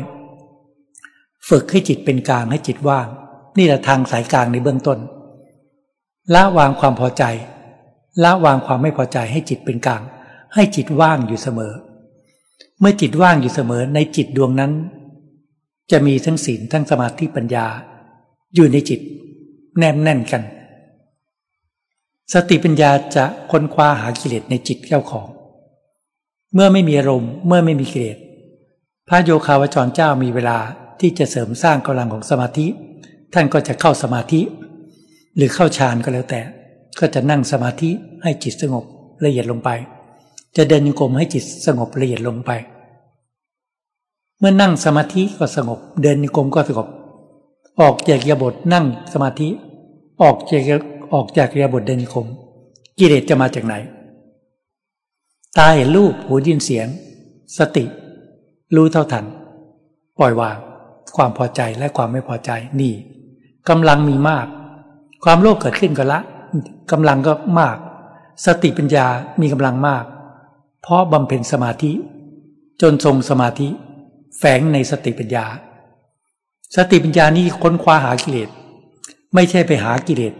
[0.72, 3.06] ๆ ฝึกให้จิตเป็นกลางให้จิตว่าง
[3.58, 4.98] นี่แหละทางสายกลางในเบื้องต้น
[6.34, 7.24] ละวางความพอใจ
[8.22, 10.02] ละวางความไม่พอใจให้จิตเป็นกลาง
[10.54, 11.72] ให้จิตว่างอยู่เสมอ
[12.80, 14.72] เมื่อจิตว่างอยู่เสมอในจิตดวงนั้น
[15.92, 17.66] จะมีทั้งศีลทั้งสมาธิปัญญา
[18.54, 19.00] อยู่ในจิต
[19.78, 20.42] แนบแน่นกัน
[22.32, 25.28] สติปัญญาจะค้นคว้าหากิเลสในจิตเจ้าของ
[26.54, 28.18] เมื่อไม่มีอารมณ์เมื่อไม่มีกิเลส
[29.08, 30.58] พระโยคาวจรเจ้ามีเวลา
[31.00, 32.66] ที่จะเสริมสร้างกำลังของสมาธิ
[33.34, 34.40] ท่านก็จะเข้าสมาธิ
[35.36, 36.40] หรือเข้าฌานก็แล้วแต่
[36.98, 37.90] ก็จะนั่งสมาธิ
[38.22, 38.84] ให้จิตสงบ
[39.24, 39.70] ละเอียดลงไป
[40.56, 42.50] จะเดินโยกมให้จิตสงบละเอียดลงไป
[44.42, 46.88] เมื่อนั่งสมาธิก็สงบ เดินโยกมก็สงบ
[47.80, 49.48] ออกจากยาบทนั่งสมาธิ
[50.22, 50.62] ออกจาก
[51.12, 52.26] ออกจากยาบทเดินโยกม
[52.98, 53.74] กิเลสจะมาจากไหน
[55.58, 56.86] ตาเห็นรูปหูยินเสียง
[57.58, 57.84] สติ
[58.74, 59.24] รู้เท่าทัน
[60.18, 60.56] ปล่อยวาง
[61.16, 62.50] ความพอใจและความไม่พอใจ
[62.80, 62.94] นี่
[63.68, 64.46] กำลังมีมาก
[65.24, 66.20] ความโลภเกิดขึ้นก็ละ
[66.90, 67.76] กำลังก็มาก
[68.46, 69.06] สติปัญญา
[69.40, 70.04] มีกำลังมาก
[70.82, 71.92] เพราะบำเพ็ญสมาธิ
[72.80, 73.68] จนทรงสมาธิ
[74.38, 75.46] แฝงในสติปัญญา
[76.76, 78.48] สติปัญญานี้ค้นคว้าหากิเลส
[79.34, 80.34] ไม่ใช่ไปหากิเลส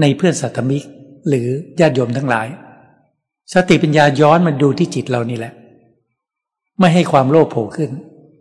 [0.00, 0.84] ในเพื่อนสัตมิก
[1.28, 1.48] หรือ
[1.80, 2.46] ญาติโยมทั้งหลาย
[3.54, 5.52] สติปัญญาย้อนมาดูที่จิตเรานี่แหละ
[6.78, 7.90] ไม่ให้ความโลภโผล่ขึ้น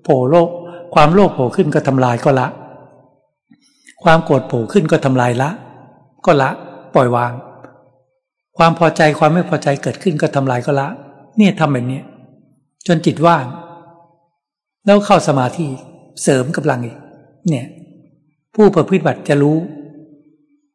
[0.04, 0.50] โผล่โลภ
[0.93, 2.48] ความโลภโผล่ขึ้นก็ทำลายก็ละ
[4.04, 5.50] ความโกรธโผล่ขึ้นก็ทำลายละ
[6.26, 6.50] ก็ละ
[6.96, 7.32] ปล่อยวาง
[8.58, 10.88] ความพอใจความไม่พอใจเกิดขึ้นก็ทำลายก็ละ
[11.38, 12.02] เนี่ยทำแบบนี้
[12.88, 13.46] จนจิตว่าง
[14.86, 15.67] แล้วเข้าสมาธิ
[16.24, 16.98] เสริมกำลังอีก
[17.50, 17.67] เนี่ย
[18.56, 19.58] ผู้ประพฤติบัติจะรู้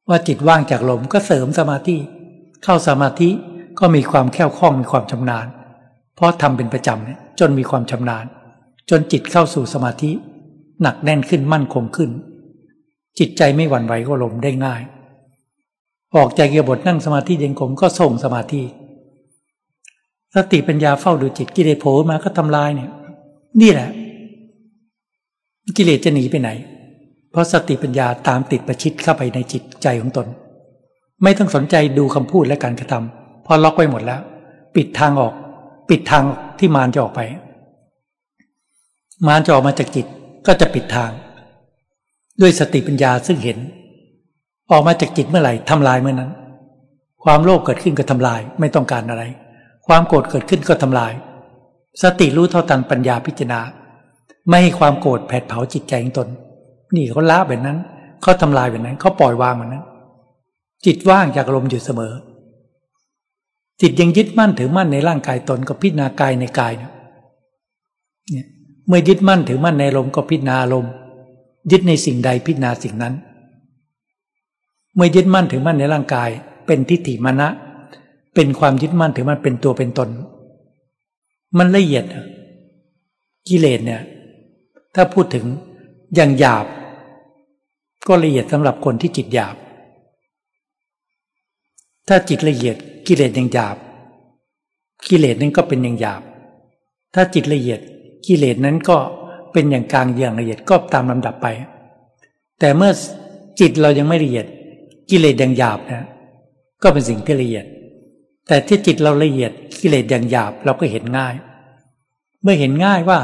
[0.08, 1.96] ว่าจิตว่างจากลมก็เสริมสมาธิ
[2.64, 3.30] เข้าสมาธิ
[3.78, 5.46] ก็มีความแข็งคล่องมีความชำนาญ
[6.14, 8.24] เพราะทำเป็นประจำเนี่ยจนมีความชำนาญ
[8.90, 10.10] จนจิตเข้าสู่สมาธิ
[10.82, 12.10] หนักแน่นขึ้นมั่นคงขึ้น
[13.18, 14.82] จิตใจไม่หวั่นไหวก็ลมได้ง่าย
[16.16, 18.62] ออกจากเกียบทนั่งสมาธิเย็นกลมก็ส่งสมาธิ
[20.34, 22.90] สติปัญญาเฝ้าดูจิตกิเลสโผล่มาก็ทำลายเนี่ย
[23.60, 23.90] นี่แหละ
[25.78, 26.50] กิเลสจะหนีไปไหน
[27.30, 30.26] เพราะสติปัญญาตามติดประชิดเข้าไปในจิตใจของตน
[31.22, 34.20] ไม่ต้องสนใจดูคำพูดและการกระทำพอล็อกไว้หมดแล้ว
[34.76, 35.34] ปิดทางออก
[35.90, 36.24] ปิดทาง
[36.58, 37.20] ที่มารจะออกไป
[39.26, 40.06] มารจะออกมาจากจิต
[40.46, 41.10] ก็จะปิดทาง
[42.40, 43.58] ด้วยสติปัญญาซึ่งเห็น
[44.70, 46.30] ออกมาจากจิตเมื่อไหร่ทำลายเมื่อนั้น
[47.24, 49.22] ความโลภเกิดขึ้นก็ทำลายไม่ต้องการอะไร
[49.86, 51.12] ความโกรธเกิดขึ้นก็ทำลาย
[52.02, 53.60] สติรู้เท่าทันปัญญาพิจารณา
[54.46, 56.28] ไม่ให้ความโกรธแผดเผาจิตใจของตน
[56.94, 57.78] นี่เขาละแบบนั้น
[58.22, 59.84] เขาทำลายแบบนั้นเขาปล่อยวางแบบนั้น
[60.86, 62.12] จิตว่างจากลมอยู่เสมอ
[63.80, 66.92] จิตยังยึดมั่นถือมั่นในร่างกายตนก็พิจารณากายในกายเนี่ย
[68.86, 70.86] เมื่อยึดมั่นถือมั่นในลมก็พิจารณาลม
[71.70, 73.14] ยึดในสิ่งใดพิจารณาสิ่งนั้น
[74.94, 76.28] เมื่อยึดมั่นถือมั่นในร่างกาย
[76.66, 77.48] เป็นทิฏฐิมานะ
[78.34, 80.08] เป็นความยึดมั่นถือมันเป็นตัวเป็นตน
[81.58, 82.04] มันละเอียด
[83.48, 84.00] กิเลสเนี่ย
[84.94, 85.46] ถ้าพูดถึง
[86.14, 86.66] อย่างหยาบ
[88.06, 89.56] ก็ละเอียดสำหรับคนที่จิตหยาบ
[92.08, 93.76] ถ้าจิตละเอียดกิเลสยังหยาบ
[95.08, 96.22] กิเลสนั้นก็เป็นอย่างหยาบ
[97.14, 97.80] ถ้าจิตละเอียด
[98.26, 98.96] กิเลสนั้นก็
[99.52, 101.46] เป็นอย่างกลางอย่างละเอียดก็ตามลำดับไป
[102.58, 102.92] แต่เมื่อ
[103.60, 104.46] จิตเรายังไม่ละเอียด
[105.10, 106.04] กิเลสอย่างหยาบนะ
[106.82, 107.66] ก็เป็นสิ่งที่ละเอียด
[108.46, 111.34] แต่ที่จิตเราละเอียดกิเลสอย่างหยาบเราก็เห็นง่าย
[112.42, 113.18] เมื่อเห็นง่ายว่า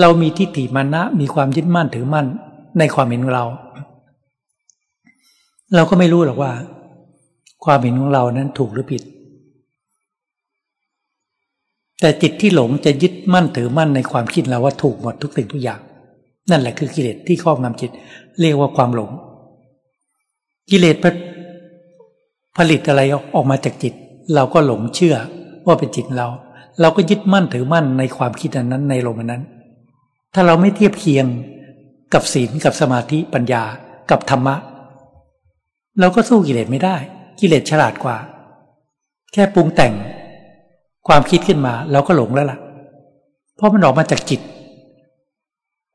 [0.00, 2.26] เรามีทิฏฐิมานะ มีความยึดมั่นถือมั่น
[2.78, 3.46] ในความเห็นของเรา
[5.74, 6.52] เราก็ไม่รู้หรอกว่า
[7.64, 9.02] ความเห็นของเรานั้นถูกหรือผิด
[12.00, 15.80] แต่จิตที่หลงจะยึดมั่นถือมั่นในความคิดเราว่าถูกหมดทุกสิ่งทุกอย่าง
[16.50, 17.90] นั่นแหละคือกิเลสที่ครอบงำจิต
[18.40, 19.10] เรียกว่าความหลง
[20.70, 20.96] กิเลส
[22.56, 23.00] ผลิตอะไร
[23.34, 23.94] ออกมาจากจิต
[24.34, 25.16] เราก็หลงเชื่อ
[25.66, 26.26] ว่าเป็นจิตเรา
[26.80, 29.42] เราก็ยึดมั่นถือมั่นในความคิดนั้นในลมนั้น
[30.34, 31.26] ถ้าเราไม่เทียบเคียง
[32.14, 33.62] กับศีลกับสมาธิปัญญา
[34.10, 34.56] กับธรรมะ
[36.00, 36.96] เราก็สู้กิเลสไม่ได้
[37.40, 38.16] กิเลสฉลาดกว่า
[39.32, 39.94] แค่ปรุงแต่ง
[41.08, 42.58] ความคิดขึ้นมาเราก็หลงแล้วล่ะ
[43.56, 44.40] เพราะมันออกมาจากจิต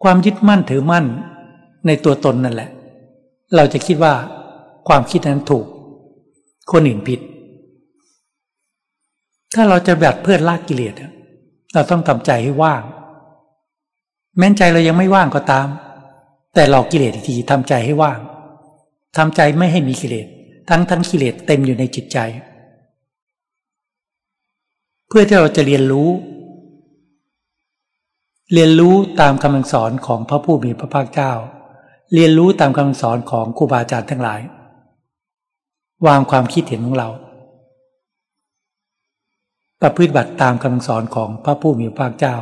[0.03, 1.05] ความยึดมั่นถือมั่น
[1.87, 2.69] ในตัวตนนั่นแหละ
[3.55, 4.13] เราจะคิดว่า
[4.87, 5.65] ความคิดนั้นถูก
[6.71, 7.19] คนอื่นผิด
[9.53, 10.93] ถ้าเราจะแบบเพื่อลากกิเลส
[11.73, 12.81] เราต้องทำใจให้ว่าง
[14.37, 15.67] แม้นใจเรายังไม่ว่างก็ตาม
[16.53, 18.19] แต่หลอกกิเลสทีทำใจให้ว่าง
[19.17, 20.27] ทำใจไม่ให้มีกิเลส
[20.69, 22.17] ทั้งทั้งกิเลสเต็มอยู่ในจิตใจ
[25.07, 26.09] เพื่อที่เราจะเรียนรู้
[28.53, 31.31] เรียนรู้ตามคำสอนของพระผู้มีพระภาคเจ้า
[32.13, 34.41] เรียนรู้ตามคำสอนของครูบาอาจารย์ทั้งหลาย
[36.07, 37.09] วางความคิดเห็นของเรา
[39.81, 42.35] ประพฤติบัติตามคำสอนของพระผู้มีพระภาคเจ้า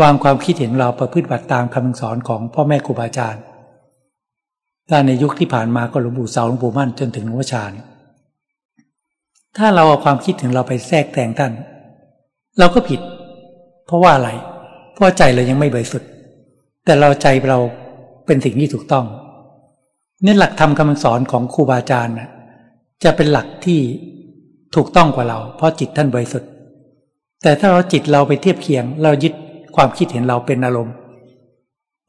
[0.00, 3.42] วางความคิดเห็นเราประพฤติบัติตามคำสอนของพ่อแม่ครูบาอาจารย์
[4.88, 7.86] ถ้าในยุคที่ผ่านมาก็หลวงปู่เสาหลวงปู่มั่นจนถึงหลวงพ่อชาเนี่ย
[9.56, 11.52] ถ้าเราเอาความคิดถึงเราไปแทรกแต่งท่าน
[12.58, 13.00] เราก็ผิด
[13.86, 14.30] เพราะว่าอะไร
[14.94, 16.08] เพราะใจเรายังไม่บริสุทธิ์
[16.84, 17.58] แต่เราใจเรา
[18.26, 19.06] เป็นสิ่งที่ถูกต้อง
[20.24, 22.14] นี่หลักธรรมคำสอนของครูบาอาจารย์
[23.04, 23.80] จะเป็นหลักที่
[24.74, 26.48] ถูกต้องกว่าเรา เพราะจิตท่านบริสุทธิ์
[27.42, 29.34] แต่ถ้าเราจิตเราไปเทียบเคียง เรายึด
[29.76, 30.94] ความคิดเห็นเราเป็นอารมณ์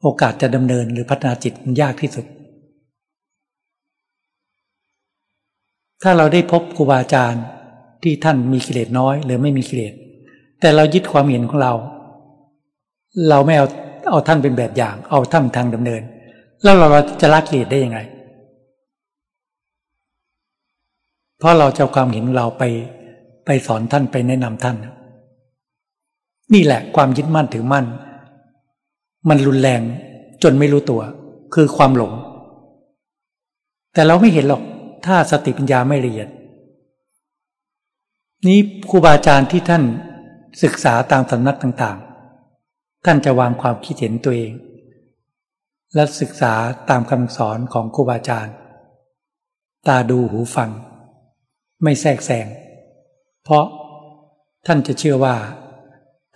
[0.02, 2.26] โอกาสจะดำเนินหรือพัฒนาจิตมันยากที่สุด
[6.02, 7.44] ถ้าเราได้พบครูบาอาจารย์
[8.02, 9.94] ที่ท่านมีกิเลสน้อย หรือไม่มีกิเลส
[10.60, 11.74] แต่เรายึดความเห็นของเรา
[13.28, 13.66] เราไม่เอา
[14.10, 16.02] เอาท่านเป็นแบบอย่าง เอาท่านทางดำเนิน
[16.62, 16.88] แล้วเรา
[17.20, 17.98] จะละกิเลสได้ยังไง
[21.38, 22.62] เพราะเราจะเอาความเห็นเราไป
[23.46, 24.76] ไปสอนท่านไปแนะนำท่าน
[26.52, 27.86] นี่แหละความยึดมั่นถือมั่น
[29.28, 29.82] มันรุนแรง
[30.42, 31.02] จนไม่รู้ตัว
[31.54, 32.12] คือความหลง
[33.94, 34.62] แต่เราไม่เห็นหรอก
[35.06, 36.28] ถ้าสติปัญญาไม่ละเอียด
[38.46, 38.58] นี้
[38.90, 39.84] ครูบาอาจารย์ที่ท่าน
[40.62, 44.52] ศึกษาตามสำนักต่างๆ ท่านจะวางความคิดเห็นตัวเอง
[45.94, 46.52] และศึกษา
[46.90, 48.54] ตามคำสอนของครูบาอาจารย์
[49.88, 50.70] ตาดูหูฟัง
[51.82, 52.46] ไม่แทรกแซง
[53.44, 53.66] เพราะ
[54.66, 55.36] ท่านจะเชื่อว่า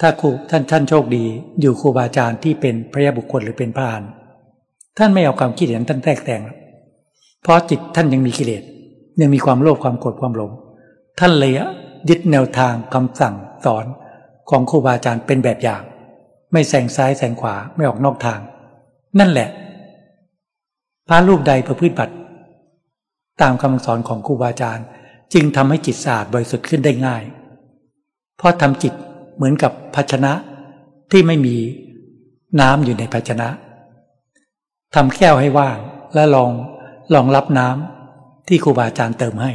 [0.01, 1.25] ถ้าครูท่านท่านโชคดี
[1.61, 4.03] อยู่ครูบาอาจารย์ที่เป็นพระยาบุคคลหรือเป็นพระาน
[4.99, 6.43] ท่านไม่เอาความคิดเห็นท่านแทรกแซง
[7.43, 8.63] เพราะจิตท่านยังมีกิเลส
[9.21, 10.53] ยังมีความโลภความโกรธความหลง
[11.21, 11.53] ท่านเลย
[12.09, 13.35] ยึดแนวทางคำสั่ง
[13.65, 13.85] สอน
[14.51, 15.83] ของครูบาอาจารย์เป็นแบบอย่าง
[16.53, 18.41] ไม่แสงซ้ายแสงขวาไม่ออกนอกทาง
[19.19, 19.49] นั่นแหละ
[21.09, 22.15] พระรูปใดประพฤติบัติ
[23.43, 24.87] ตามคำสอนของครูบาอาจารย์
[25.35, 27.23] จึงทำให้จิตสะอาดบริสุทธิ์ขึ้นได้ง่าย
[28.37, 28.93] เพราะทำจิต
[29.39, 30.33] เหมือนกับภาชนะ
[31.11, 31.57] ที่ไม่มี
[32.61, 33.49] น้ำอยู่ในภาชนะ
[34.95, 35.79] ทำแก้วให้ว่าง
[36.15, 36.51] และลอง
[37.15, 39.51] ลองรับน้ำที่ครูบาอาจารย์เติมให้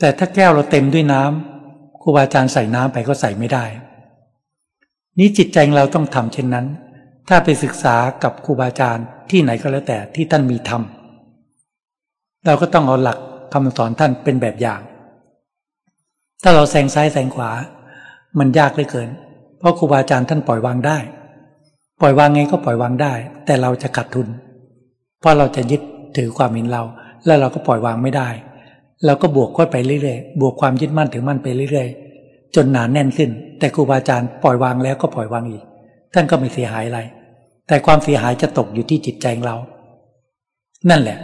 [0.00, 3.64] แต่ถ้าแก้วเราเต็มด้วยน้ำครูบาอาจารย์ใส่น้ำไปก็ใส่ไม่ได้
[5.18, 6.66] นี้จิตใจเราต้องทำเช่นนั้น
[7.28, 10.82] ถ้าไปศึกษากับครูบาอาจารย์ที่ไหนก็แล้วแต่ที่ท่านมีธรรม
[12.46, 13.18] เราก็ต้องเอาหลัก
[13.52, 14.80] คำสอนท่านเป็นแบบอย่าง
[16.42, 17.50] ถ้าเราแซงซ้ายแซงขวา
[18.38, 19.08] มันยากเหลือเกิน
[19.58, 20.98] เพราะครูบาอาจารย์ท่านปล่อยวางได้
[22.00, 23.12] ปล่อยวางไงก็ปล่อยวางได้
[23.46, 24.28] แต่เราจะขาดทุน
[25.20, 25.82] เพราะเราจะยึด
[26.16, 26.82] ถือความเห็นเรา
[27.26, 28.28] แล้วเราก็ปล่อยวางไม่ได้
[29.06, 35.64] เราก็บวกค่อยไปเรื่อยๆ บวกความยึดมั่นถือมั่นไปเรื่อยๆ จนหนานแน่นขึ้น แต่ครูบาอาจารย์ปล่อยวางแล้วก็ปล่อยวางอีก
[36.14, 37.00] ท่านก็ไม่เสียหายอะไร
[37.68, 39.56] แต่ความเสียหายจะตกอยู่ที่จิตใจของเรา
[40.90, 41.18] นั่นแหละ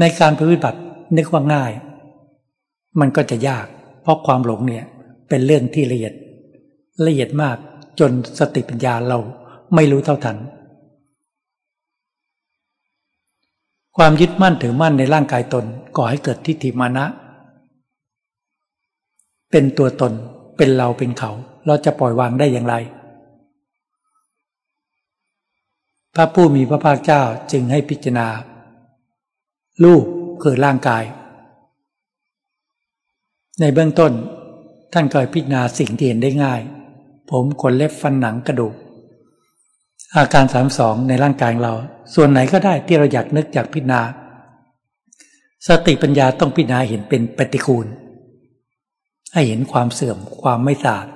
[0.00, 0.78] ในการปฏิบัติ
[1.16, 1.72] นึกว่าง่าย
[3.00, 3.66] มันก็จะยาก
[4.02, 4.84] เพราะความหลงเนี่ย
[5.28, 6.14] เป็นเรื่องที่ละเอียด
[7.06, 7.56] ละเอียดมาก
[8.00, 9.18] จนสติปัญญาเรา
[9.74, 10.36] ไม่รู้เท่าทัน
[13.96, 15.64] ความยึดมั่นถือมั่นในร่างกายตน
[15.96, 17.04] ก่อให้เกิดทิฏฐิมานะ
[19.50, 20.12] เป็นตัวตน
[20.56, 21.30] เป็นเราเป็นเขา
[21.66, 22.74] เราจะปล่อยวางได้อย่างไร
[26.14, 28.26] พระผู้มีพระภาคเจ้าจึงให้พิจารณา
[29.84, 30.04] รูป
[30.42, 31.04] คือร่างกาย
[33.60, 34.12] ในเบื้องต้น
[34.92, 36.60] ท่านก็พิจารณาสิ่งที่เห็นได้ง่าย
[37.30, 38.74] ผมขนเล็บฟันหนังกระดูก
[40.16, 41.74] อาการสามสองในร่างกายเรา
[42.14, 44.00] ส่วนไหนก็ได้ที่เราอยากนึกอยากพิจารณา
[45.66, 47.86] สติปัญญาต้องพิจารณาเห็นเป็นปฏิคูล
[49.32, 51.06] ให้เห็นความเสื่อมความไม่สะอาด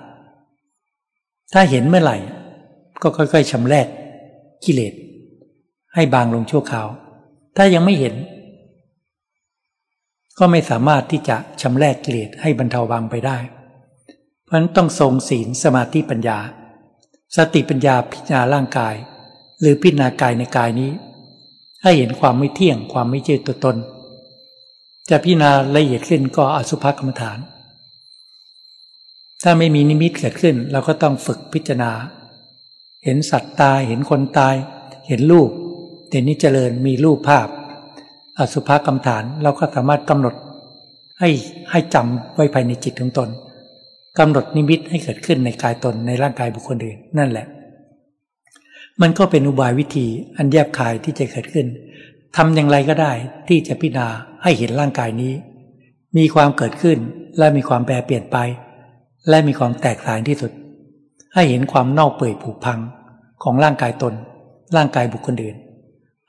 [1.53, 2.17] ถ้าเห็นเมื่อไหร่
[3.03, 3.87] ก็ค่อย ๆชำแรก
[4.65, 4.95] กิเลส
[5.95, 6.89] ให้บางลงชั่วคราว
[7.57, 8.15] ถ้ายังไม่เห็น
[10.39, 13.39] ก็ไม่สามารถที่จะชำแรกกิเลสให้บรรเทาบางไปได้
[14.53, 16.39] ราะนั้นต้องทรงศีลสมาธิปัญญา
[17.37, 18.95] สติปัญญาพิจารณาร่างกาย
[19.61, 20.91] หรือพิจารณากายในกายนี้
[21.83, 23.77] ให้เห็นความไม่เที่ยงความไม่เจตัวตน
[25.11, 27.39] จะพิจารณาละเอียดขึ้นก็อสุภกรรมฐาน
[29.43, 31.91] ถ้าไม่มีนิมิตเกิดขึ้น เราก็ต้องฝึกพิจารณา
[33.05, 34.55] เห็นสัตว์ตายเห็นคนตาย
[35.09, 35.51] เห็นรูป
[36.11, 37.49] เห็นนิจเจริญมีรูปภาพ
[38.39, 40.35] อสุภกรรมฐานเราก็สามารถกำหนด
[41.21, 41.29] ให้
[41.71, 43.29] ให้จำไว้ภายในจิตของตน
[44.19, 47.47] กำหนดนิมิตให้เกิดขึ้นในกายตนในร่างกายบุคคลอื่นนั่นแหละ
[49.01, 50.07] มันก็เป็นอุบายวิธี
[50.37, 51.67] อันแยบคายที่จะเกิดขึ้น
[52.37, 53.13] ทำอย่างไรก็ได้
[53.49, 54.09] ที่จะพิจารณา
[54.43, 55.33] ให้เห็นร่างกายนี้
[56.17, 56.99] มีความเกิดขึ้น
[57.39, 58.37] และมีความแปรเปลี่ยนไป
[59.29, 60.53] และมีความแตกต่างที่สุด
[61.35, 62.79] ให้เห็นความเน่าเปื่อยผุพัง
[63.43, 64.15] ของร่างกายตน
[64.77, 65.57] ร่างกายบุคคลอื่น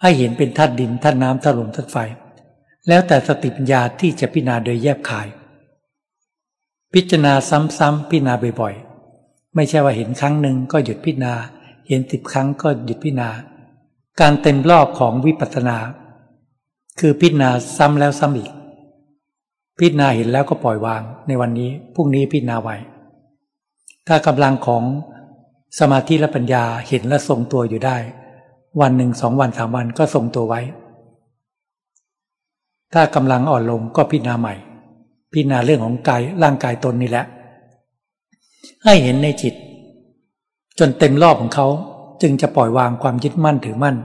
[0.01, 1.97] ให้เห็นเป็นธาตุดินธาตุน้ำธาตุลมธาตุไฟ
[2.87, 5.27] แล้วแต่สติปัญญาที่จะพิจารณาโดยแยบขาย
[6.93, 11.33] พิจารณาซ้ำๆพิจารณาบ่อยๆ ไม่ใช่ว่าเห็นครั้งหนึ่งก็หยุดพิจารณา
[11.87, 13.29] เห็นสิบครั้งก็หยุดพิจารณา
[14.21, 15.77] การเต็มรอบของวิปัสสนา
[16.99, 18.51] คือพิจารณาซ้ำแล้วซ้ำอีก
[19.79, 22.75] พิจารณาเห็นแล้วก็ปล่อยวางในวันนี้พรุ่งนี้พิจารณาไว้
[24.07, 24.83] ถ้ากำลังของ
[25.79, 27.97] สมาธิและปัญญาเห็นและทรงตัวอยู่ได้
[28.81, 30.61] วันหนึ่งสองวันสามวันก็ทรงตัวไว้
[32.93, 34.55] ถ้ากำลังอ่อนลงก็พิจารณาใหม่
[35.33, 37.25] พิจารณาเรื่องของกายร่างกายตนนี่แหละ
[38.85, 39.53] ให้เห็นในจิต
[40.79, 41.67] จนเต็มรอบของเขา
[42.21, 43.95] จึงจะปล่อยวางความยึดมั่นถือมั่น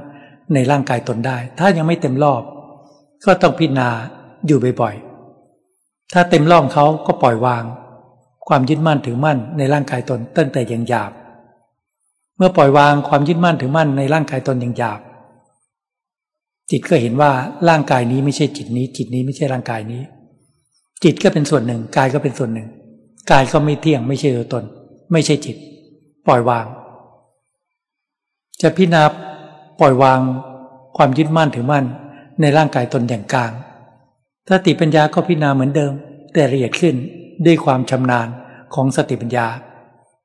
[0.54, 2.42] ในร่างกายตนได้ ถ้ายังไม่เต็มรอบ
[3.26, 3.88] ก็ต้องพิจารณา
[4.46, 7.64] อยู่บ่อยๆ ถ้าเต็มรอบเขาก็ปล่อยวาง
[8.48, 11.12] ความยึดมั่นถือมั่นในร่างกายตนตั้งแต่ยังหยาบ
[12.36, 15.00] เมื่อปล่อยวางความยึดมั่นถือมั่นในร่างกายตนอย่างหยาบ
[16.70, 17.30] จิตก็เห็นว่า
[17.68, 20.02] ร่างกายนี้ไม่ใช่จิตนี้ จิตนี้ไม่ใช่ร่างกายนี้
[21.04, 22.68] จิตก็เป็นส่วนหนึ่งกายก็เป็นส่วนหนึ่ง
[23.30, 24.64] กายก็ไม่เที่ยงไม่ใช่ตัวตน
[25.12, 25.56] ไม่ใช่จิต
[26.26, 26.66] ปล่อยวาง
[28.62, 29.02] จะพิจารณา
[29.80, 30.20] ปล่อยวาง
[30.96, 31.84] ความยึดมั่นถือมั่น
[32.40, 33.52] ในร่างกายตนอย่างกลาง
[34.48, 35.92] ถ้าติปัญญาก็พิจารณาเหมือนเดิม
[36.34, 36.94] แต่ละเอียดขึ้น
[37.46, 38.28] ด้วยความชำนาญ
[38.74, 39.46] ของสติปัญญา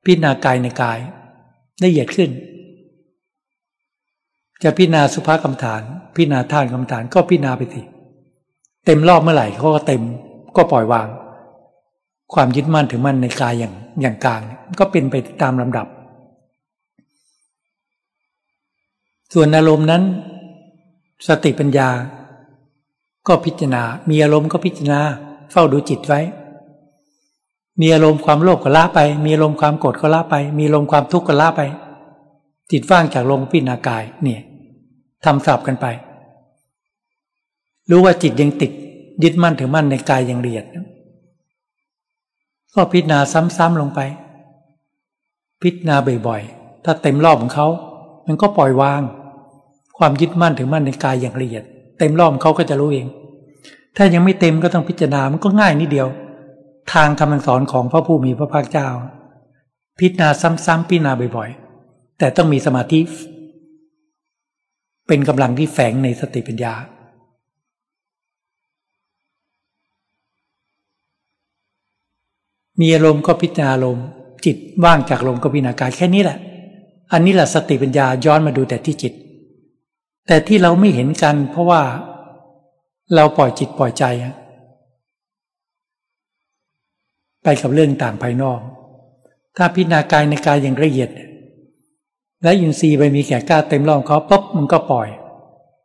[0.04, 0.98] พิจารณากายในกาย
[1.84, 2.30] ละเอียดขึ้น
[4.62, 5.82] จะพิจารณาสุภาษกรรมฐาน
[6.14, 7.82] พิจารณาท่านกรรมฐานก็พิจารณาไปสิ
[8.86, 10.02] เต็มรอบเมื่อไหร่เขาก็เต็ม
[10.56, 11.08] ก็ปล่อยวาง
[12.34, 14.40] ความยึดมั่นถือมั่นในกายอย่างอย่างกลาง
[14.78, 15.86] ก็เป็นไปตามลำดับ
[19.32, 20.02] ส่วนอารมณ์นั้น
[21.28, 21.88] สติปัญญา
[23.28, 25.00] ก็พิจารณา มีอารมณ์ก็พิจารณา
[25.50, 26.20] เฝ้าดูจิตไว้
[27.80, 31.62] มีอารมณ์ความโลภก็ละไป มีอารมณ์ความโกรธก็ละไป มีอารมณ์ความทุกข์ก็ละไป
[32.70, 34.40] จิตว่างจากลงพิจารณากายเนี่ย
[35.24, 35.86] ทำสับกันไป
[37.90, 38.72] รู้ว่าจิตยังติด
[39.22, 40.64] ยึดมั่นถือมั่นในกายอย่างละเอียด
[42.74, 43.18] ก็พิจารณา
[43.56, 44.00] ซ้ำๆลงไป
[45.62, 45.96] พิจารณา
[46.26, 47.66] บ่อยๆ ถ้าเต็มรอบของเขา
[48.26, 49.02] มันก็ปล่อยวาง
[49.98, 51.64] ความยึดมั่นถือมั่นในกายอย่างละเอียด
[51.98, 53.06] เต็มรอบเขาก็จะรู้เอง
[53.96, 56.08] ถ้ายังไม่เต็มก็ต้องพิจารณา มันก็ง่ายนิดเดียว
[56.92, 58.88] ทางคำสอนของพระผู้มีพระภาคเจ้า
[59.98, 60.28] พิจารณา
[60.66, 63.00] ซ้ำๆพิจารณาบ่อยๆ แต่ต้องมีสมาธิ
[65.06, 66.74] เป็นกำลังที่แฝงในสติปัญญา
[72.80, 74.06] มีอารมณ์ก็พิจารณาอารมณ์
[74.44, 76.38] จิตว่างจากลมก็พิจารณากายแค่นี้แหละ
[77.12, 79.12] อันนี้แหละสติปัญญาย้อนมาดูแต่ที่จิต
[80.26, 81.82] แต่ที่เราไม่เห็นกัน เพราะว่า
[83.14, 84.04] เราปล่อยจิตปล่อยใจ
[87.42, 88.60] ไปกับเรื่องต่างภายนอก
[89.56, 91.08] ถ้าพิจารณากายในกายอย่างละเอียด
[92.42, 95.08] และยินทรีย์ไปมีแก่กล้าเต็มร่อบเขาปุ๊บมันก็ปล่อย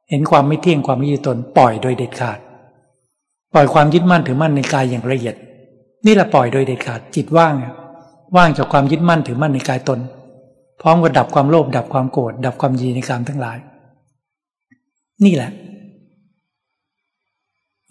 [0.10, 2.40] เห็นความไม่เที่ยงความไม่ยึดตนปล่อยโดยเด็ดขาด
[3.54, 5.36] ปล่อยความยึดมั่นถือมั่นในกายอย่างละเอียด
[6.06, 7.74] นี่แหละปล่อยโดยเด็ดขาดจิตว่างเนี่ย
[8.36, 10.00] ว่างจากความยึดมั่นถือมั่นในกายตน
[10.82, 13.58] พร้อมกับดับความโลภดับความโกรธดับความยีในกามทั้งหลาย
[15.26, 15.52] นี่แหละ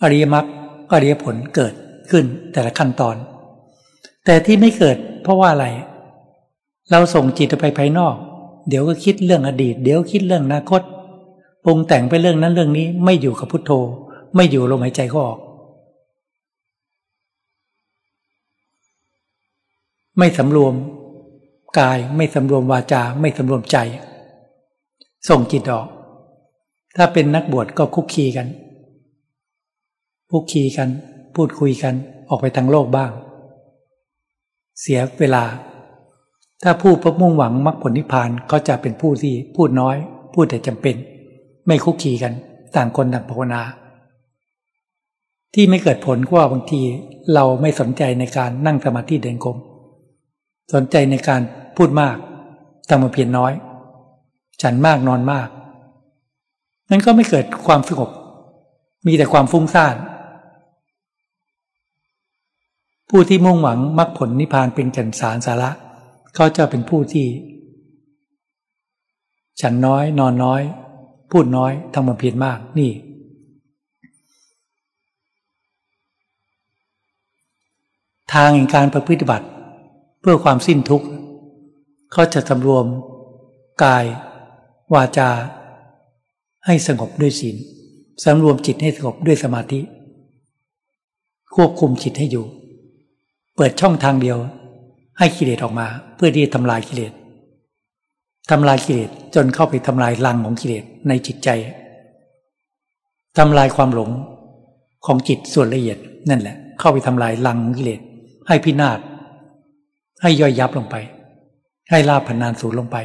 [0.02, 0.46] อริยมรรค
[0.92, 1.74] อริยผลเกิด
[2.10, 3.16] ขึ้นแต่ละขั้นตอน
[4.24, 5.66] แต่ที่ไม่เกิดเพราะว่าอะไร
[6.90, 8.14] เราส่งจิตไปภายนอก
[8.68, 10.82] เดี๋ยวก็คิดเรื่องอดีต เดี๋ยวคิดเรื่องอนาคต
[11.64, 13.72] ปรุงแต่งไปเรื่องนั้นเรื่องนี้ไม่อยู่กับพุทโธ
[14.34, 15.38] ไม่อยู่ลมหายใจก็ออก
[20.18, 20.74] ไม่สำรวม
[21.78, 23.76] กายไม่สำรวมวาจาไม่สำรวมใจ
[25.28, 25.86] ส่งจิตออก
[26.96, 28.48] ถ้าเป็นนักบวชก็คุกคีกัน
[30.30, 30.88] คุกคีกัน
[31.36, 31.94] พูดคุยกัน
[32.28, 33.10] ออกไปทางโลกบ้าง
[34.80, 35.44] เสียเวลา
[36.62, 39.96] ถ้าผู้พบมุ่งหวังมรรคผลนิพพานก็จะเป็นผู้ที่พูดน้อย
[40.34, 40.96] พูดแต่จำเป็น
[41.66, 42.32] ไม่คุกคีกัน
[42.76, 43.62] ต่างคนต่างภาวนา
[45.54, 46.82] ที่ไม่เกิดผลก็ว่าบางที
[47.34, 49.58] เราไม่สนใจในการนั่งสมาธิเดินกรม
[50.74, 51.40] สนใจในการ
[51.76, 52.16] พูดมาก
[52.88, 53.52] ทำมาเพียรน้อย
[54.62, 55.48] ฉันมากนอนมาก
[56.90, 58.10] นั้นก็ไม่เกิดความสงบ
[59.06, 59.96] มีแต่ความฟุ้งซ่าน
[63.10, 65.70] ผู้ที่มุ่งหวังมรรคผลนิพพานเป็นแก่นสารสาระ
[66.34, 67.26] เขาจะเป็นผู้ที่
[69.60, 70.62] ฉันน้อยนอนน้อย
[71.30, 72.90] พูดน้อยทำมาเพียรมากนี่
[78.32, 79.46] ทางแห่งการประพฤติบัติ
[80.20, 81.06] เพื่อความสิ้นทุกข์
[82.12, 82.86] เขาจะสำรวม
[83.84, 84.04] กาย
[84.94, 85.30] วาจา
[86.66, 87.56] ให้สงบด้วยศีล
[88.24, 89.80] สำรวมจิตให้สงบด้วยสมาธิ
[91.54, 92.46] ควบคุมจิตให้อยู่
[93.56, 94.38] เปิดช่องทางเดียว
[95.18, 97.12] ให้กิเลสออกมา เพื่อที่จะทำลายกิเลส
[98.50, 101.48] ทำลายกิเลสจนเข้าไปทำลายรังของกิเลสในจิตใจ
[103.38, 104.10] ทำลายความหลง
[105.06, 105.98] ของจิตส่วนละเอียด
[106.28, 108.00] นั่นแหละ เข้าไปทำลายรังของกิเลส
[108.48, 108.98] ให้พินาศ
[110.22, 110.96] ให้ย่อยยับลงไป
[111.90, 112.96] ให้ลาบพันนานสูญลงไป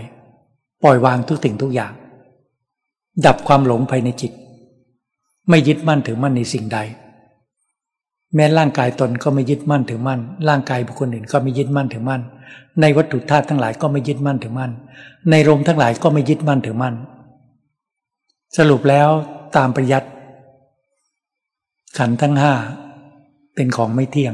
[0.84, 1.94] ปล่อยวางทุกสิ่งทุกอย่าง
[3.26, 4.32] ดับความหลงภายในจิต
[5.50, 6.80] ไม่ยึดมั่นถือมั่นในสิ่งใด
[8.36, 12.22] แม้ร่างกายตนก็ไม่ยึดมั่นถือมั่น ร่างกายบุคคลอื่นก็ไม่ยึดมั่นถือมั่น
[12.82, 14.72] ในวัตถุธาตุทั้งหลายก็ไม่ยึดมั่นถือมั่น
[15.30, 16.96] ในลมทั้งหลายก็ไม่ยึดมั่นถือมั่น
[18.58, 19.10] สรุปแล้ว
[19.58, 20.10] ตามปริยัติ
[21.98, 22.54] ขันทั้งห้า
[23.56, 24.34] เป็นของไม่เที่ยง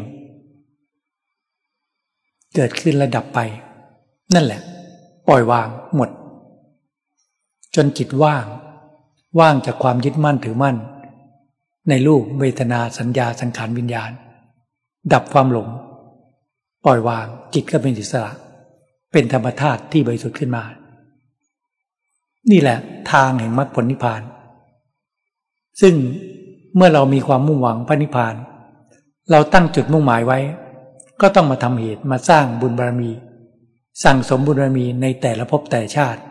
[2.56, 3.40] เกิดขึ้นและดับไป
[4.34, 4.62] นั่นแหละ
[5.28, 6.10] ปล่อยวางหมด
[7.76, 8.46] จนจิตว่าง
[9.40, 10.78] ว่างจากความยึดมั่นถือมั่น
[11.90, 14.12] ในรูปเวทนาสัญญาสังขารวิญญาณ
[15.14, 15.68] ดับความหลง
[16.86, 18.32] ปล่อยวางจิตก็เป็นอิสระ
[19.12, 20.64] เป็นธรรมธาตุที่บริสุทธิ์ขึ้นมา
[22.52, 22.78] นี่แหละ
[23.12, 24.22] ทางแห่งมรรคผลนิพพาน
[25.82, 25.96] ซึ่ง
[26.76, 28.36] เมื่อเรามีความมุ่งหวังพระนิพพาน
[29.32, 30.40] เราตั้งจุดมุ่งหมายไว้
[31.22, 33.12] ก็ต้องมาทำเหตุมาสร้างบุญบารมี
[34.04, 36.22] สั่งสมบุญบารมีในแต่ละภพแต่ชาติ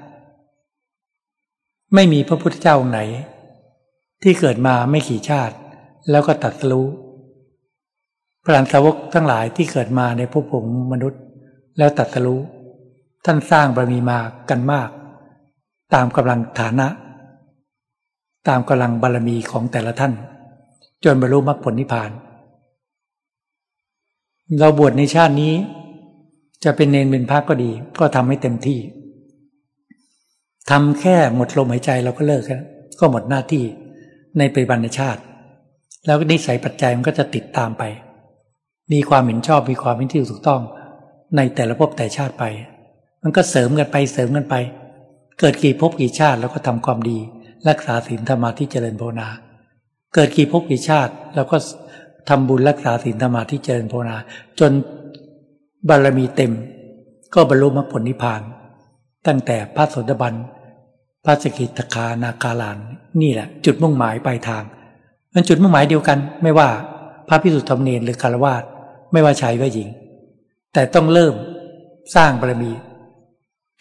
[1.94, 3.00] ไม่มีพระพุทธเจ้าองค์ไหน
[4.22, 5.56] ที่เกิดมาไม่ขี่ชาติ
[6.10, 6.84] แล้วก็ตัดสู้
[8.44, 11.20] พระอันสาวกทั้งหลายที่เกิดมาในภพภูมิมนุษย์
[11.78, 12.38] แล้วตัดสู้
[13.24, 14.18] ท่านสร้างบารมีมา
[14.50, 14.88] กันมาก
[15.94, 16.88] ตามกำลังฐานะ
[18.48, 20.12] ตามกำลังบารมีของแต่ละท่าน
[21.04, 22.10] จนบรรลุมรรคผลนิพพาน
[24.60, 25.54] เราบวชในชาตินี้
[26.64, 27.70] จะเป็นเนนเป็นพระก็ดี
[28.00, 28.80] ก็ทำให้เต็มที่
[30.70, 32.62] ทำแค่หมดลมหายใจเราก็เลิกแล้ว
[33.00, 33.64] ก็หมดหน้าที่
[34.38, 35.20] ในปัจจุบันชาติ
[36.06, 37.82] แล้วนิสัยปัจจัยมันก็จะติดตามไป
[38.92, 40.62] มีความเห็นชอบมีความเห็นที่ถูกต้อง
[41.36, 42.44] ในแต่ละภพแต่ชาติไป
[43.22, 44.54] มันก็เสริมกันไปเสริมกันไป
[45.40, 47.18] เกิดกี่ภพกี่ชาติแล้วก็ทำความดี
[47.68, 49.28] รักษาศีลธรรมาที่เจริญภาวนา
[50.14, 51.56] เกิดกี่ภพกี่ชาติเราก็
[52.28, 54.16] ทำบุญรักษาศีลธรรมาที่เจริญภาวนา
[54.60, 54.72] จน
[55.88, 56.52] บารมีเต็ม
[57.34, 58.40] ก็บรรลุมรรคผลนิพพาน
[59.26, 60.34] ตั้งแต่พระโสดาบัน
[61.24, 62.78] พระสกิทคานาคาลาน
[63.20, 64.64] นี่แหละ จุดมุ่งหมายปลายทาง
[65.34, 66.68] มันจุดมุ่งหมายเดียวกัน ไม่ว่า
[67.28, 68.62] พระพิสุทธิธรรมเนรหรือคารวาส
[69.12, 69.88] ไม่ว่าชายว่าหญิง
[70.72, 71.34] แต่ต้องเริ่ม
[72.14, 72.72] สร้างบารมี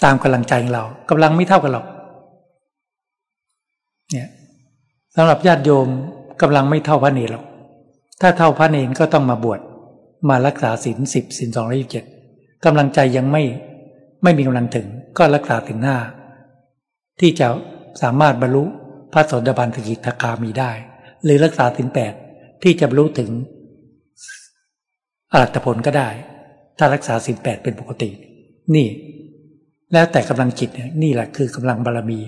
[0.03, 1.85] ตามกำลังใจของเรากำลังไม่เท่ากันหรอก
[4.11, 4.29] เนี่ย
[5.15, 5.87] สำหรับญาติโยม
[6.41, 7.45] กำลังไม่เท่าพระเนรหรอก
[8.21, 9.59] ถ้าเท่าพระเนรก็ต้องมาบวช
[10.29, 12.05] มารักษาศีลสิบศีลสองร้อยยี่สิบเจ็ด
[12.65, 13.43] กำลังใจยังไม่
[14.23, 14.87] ไม่มีกำลังถึง
[15.17, 15.97] ก็รักษาถึงหน้า
[17.19, 17.47] ที่จะ
[18.01, 18.63] สามารถบรรลุ
[19.13, 20.71] พระโสดาบันสกิทาคามีได้
[21.23, 22.13] หรือรักษาถึงแปด
[22.63, 23.29] ที่จะบรรลุถึง
[25.31, 26.09] อรัตผลก็ได้
[26.77, 28.09] ถ้ารักษาสินแปดเป็นปกติ
[28.75, 28.87] นี่
[29.93, 32.19] แล้วแต่กำลังจิตเนี่ยนี่แหละคือกำลังบารรมี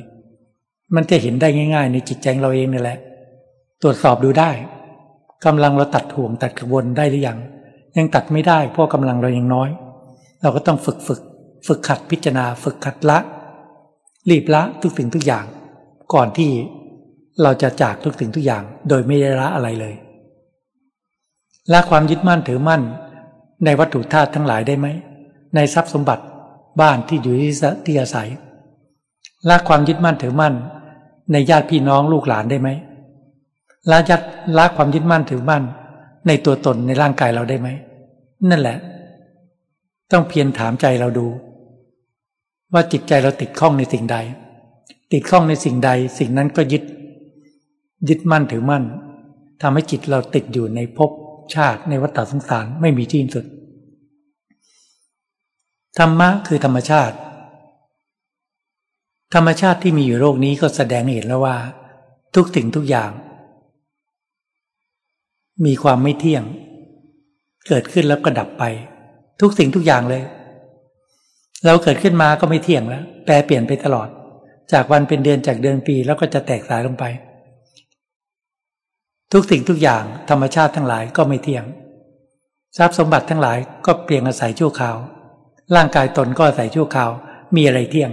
[0.96, 2.98] มันจะเห็นได้ง่าย ๆ ในจิตใจเราเองนี่แหละ
[3.82, 4.52] ตรวจสอบดูได้
[5.46, 7.38] กำลังเราตัดห่วงตัดกระวนได้หรือยัง
[7.98, 9.70] ยังตัดไม่ได้เพราะกำลังเรายังน้อย
[10.42, 11.22] เราก็ต้องฝึกฝึก
[11.68, 13.18] ฝึกขัดพิจารณา ฝึกขัดละ
[14.30, 15.46] รีบละทุกสิ่งทุกอย่าง
[16.14, 16.52] ก่อนที่
[17.42, 19.96] เราจะจากทุกสิ่งทุกอย่าง โดยไม่ได้ละอะไรเลย
[21.72, 22.82] ละความยึดมั่นถือมั่น
[23.66, 24.88] ในวัตถุธาตุทั้งหลายได้ไหม
[25.56, 26.24] ในทรัพย์สมบัติ
[26.82, 27.36] บ้านที่อยู่
[27.86, 28.30] ที่อาศัย
[29.50, 30.54] ละความยึดมั่นถือมั่น
[31.32, 32.70] ในญาติพี่น้องลูกหลานได้ไหม
[33.92, 34.22] ละยัด
[34.58, 35.64] ละความยึดมั่นถือมั่น
[36.28, 37.70] ในตัวตนในร่างกายเราได้ไหม
[38.50, 38.78] นั่นแหละ
[40.12, 41.28] ต้องเพียรถามใจเราดู
[42.74, 44.18] ว่าจิตใจเราติดข้องในสิ่งใด
[45.14, 46.84] ติดข้องในสิ่งใด สิ่งนั้นก็ยึด
[48.10, 48.84] ยึดมั่นถือมั่น
[49.62, 51.12] ทำให้จิตเราติดอยู่ในภพ
[51.56, 53.46] ชาติในวัฏสงสารไม่มีที่สุด
[55.98, 57.16] ธรรมะคือธรรมชาติ
[59.34, 61.56] ธรรมชาติที่มีอยู่โลกนี้ก็แสดงเห็นแล้วว่า
[62.36, 63.12] ทุกสิ่งทุกอย่าง
[65.66, 66.44] มีความไม่เที่ยง
[67.68, 68.64] เกิดขึ้นแล้วก็ดับไป
[69.42, 70.24] ทุกสิ่งทุกอย่างเลย
[71.66, 74.08] เราเกิดขึ้นมาก็ไม่เที่ยงแล้ว แปรเปลี่ยนไปตลอด
[74.72, 77.06] จากวันเป็นเดือนจากเดือนปีแล้วก็จะแตกสายลงไป
[79.34, 81.66] ทุกสิ่งทุกอย่างธรรมชาติทั้งหลายก็ไม่เที่ยง
[82.78, 84.98] ทรัพย์สมบัติทั้งหลายก็เปลี่ยนอาศัยชั่วคราว
[85.76, 87.12] ร่างกายตนก็อาศัยชั่วคราว
[87.56, 88.12] มีอะไรเที่ยง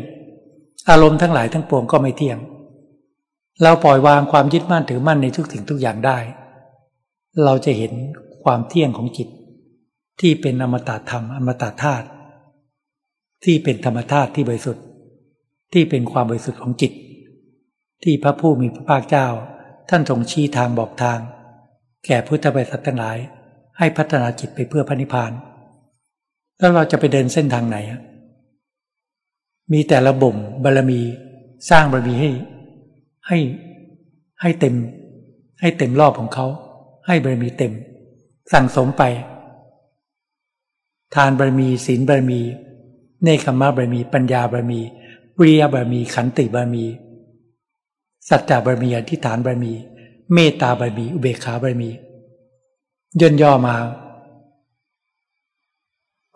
[0.91, 2.39] อารมณ์ทั้งหลายทั้งปวงก็ไม่เที่ยง
[3.63, 6.19] เราปล่อยวางความยึดมั่นถือมั่นในทุกสิ่งทุกอย่างได้
[7.45, 7.93] เราจะเห็น
[8.45, 9.29] ความเที่ยงของจิต
[10.21, 12.07] ที่เป็นอมตะธรรมอมตะธาตุ
[13.45, 14.85] ที่เป็นธรรมธาตุที่บริสุทธิ์
[15.73, 16.93] ที่เป็นความบริสุทธิ์ของจิต
[18.03, 19.27] ที่พระผู้มีพระภาคเจ้า
[19.89, 21.19] ท่านทรงชี้ทางบอกทาง
[22.07, 23.19] แก่พุทธบริษัททั้งหลาย
[23.79, 25.33] ให้พัฒนาจิตไปเพื่อพระนิพพาน
[26.59, 27.77] แล้วเราจะไปเดินเส้นทางไหน
[29.73, 31.01] มีแต่ระบ่มบารมี
[31.71, 32.31] สร้างบารมีให้
[33.29, 33.39] ให้
[34.41, 34.75] ให้เต็ม
[35.61, 36.47] ให้เต็มรอบของเขา
[37.07, 37.73] ให้บารมีเต็ม
[38.53, 39.03] สั่งสมไป
[41.15, 42.41] ทานบารมีศีลบารมี
[43.23, 44.81] เนคขมะบารมี ปัญญาบารมี
[45.39, 46.85] วิริยบารมี ขันติบารมี
[48.29, 49.73] สัจจะบารมีอธิฐานบารมี
[50.33, 51.91] เมตตาบารมี อุเบกขาบารมี
[53.21, 53.77] ย่นย่อมา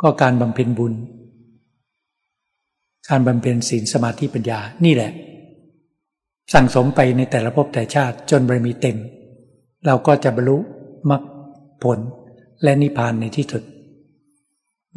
[0.01, 0.95] ก็การบำเพ็ญบุญ
[3.09, 5.13] การบำเพ็ญศีลสมาธิปัญญานี่แหละ
[6.53, 8.99] สั่งสมไปในแต่ละภพแต่ชาติจนบารมีเต็ม
[9.87, 10.57] เราก็จะบรรลุ
[11.11, 11.23] มรรค
[11.83, 11.99] ผล
[12.63, 13.63] และนิพพานในที่สุด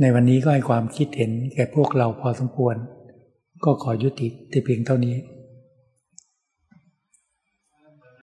[0.02, 2.76] ในวันนี้ก็ให้ความคิดเห็นแก่พวกเราพอสมควร
[3.64, 5.16] ก็ขอยุติแต่เพียงเท่านี้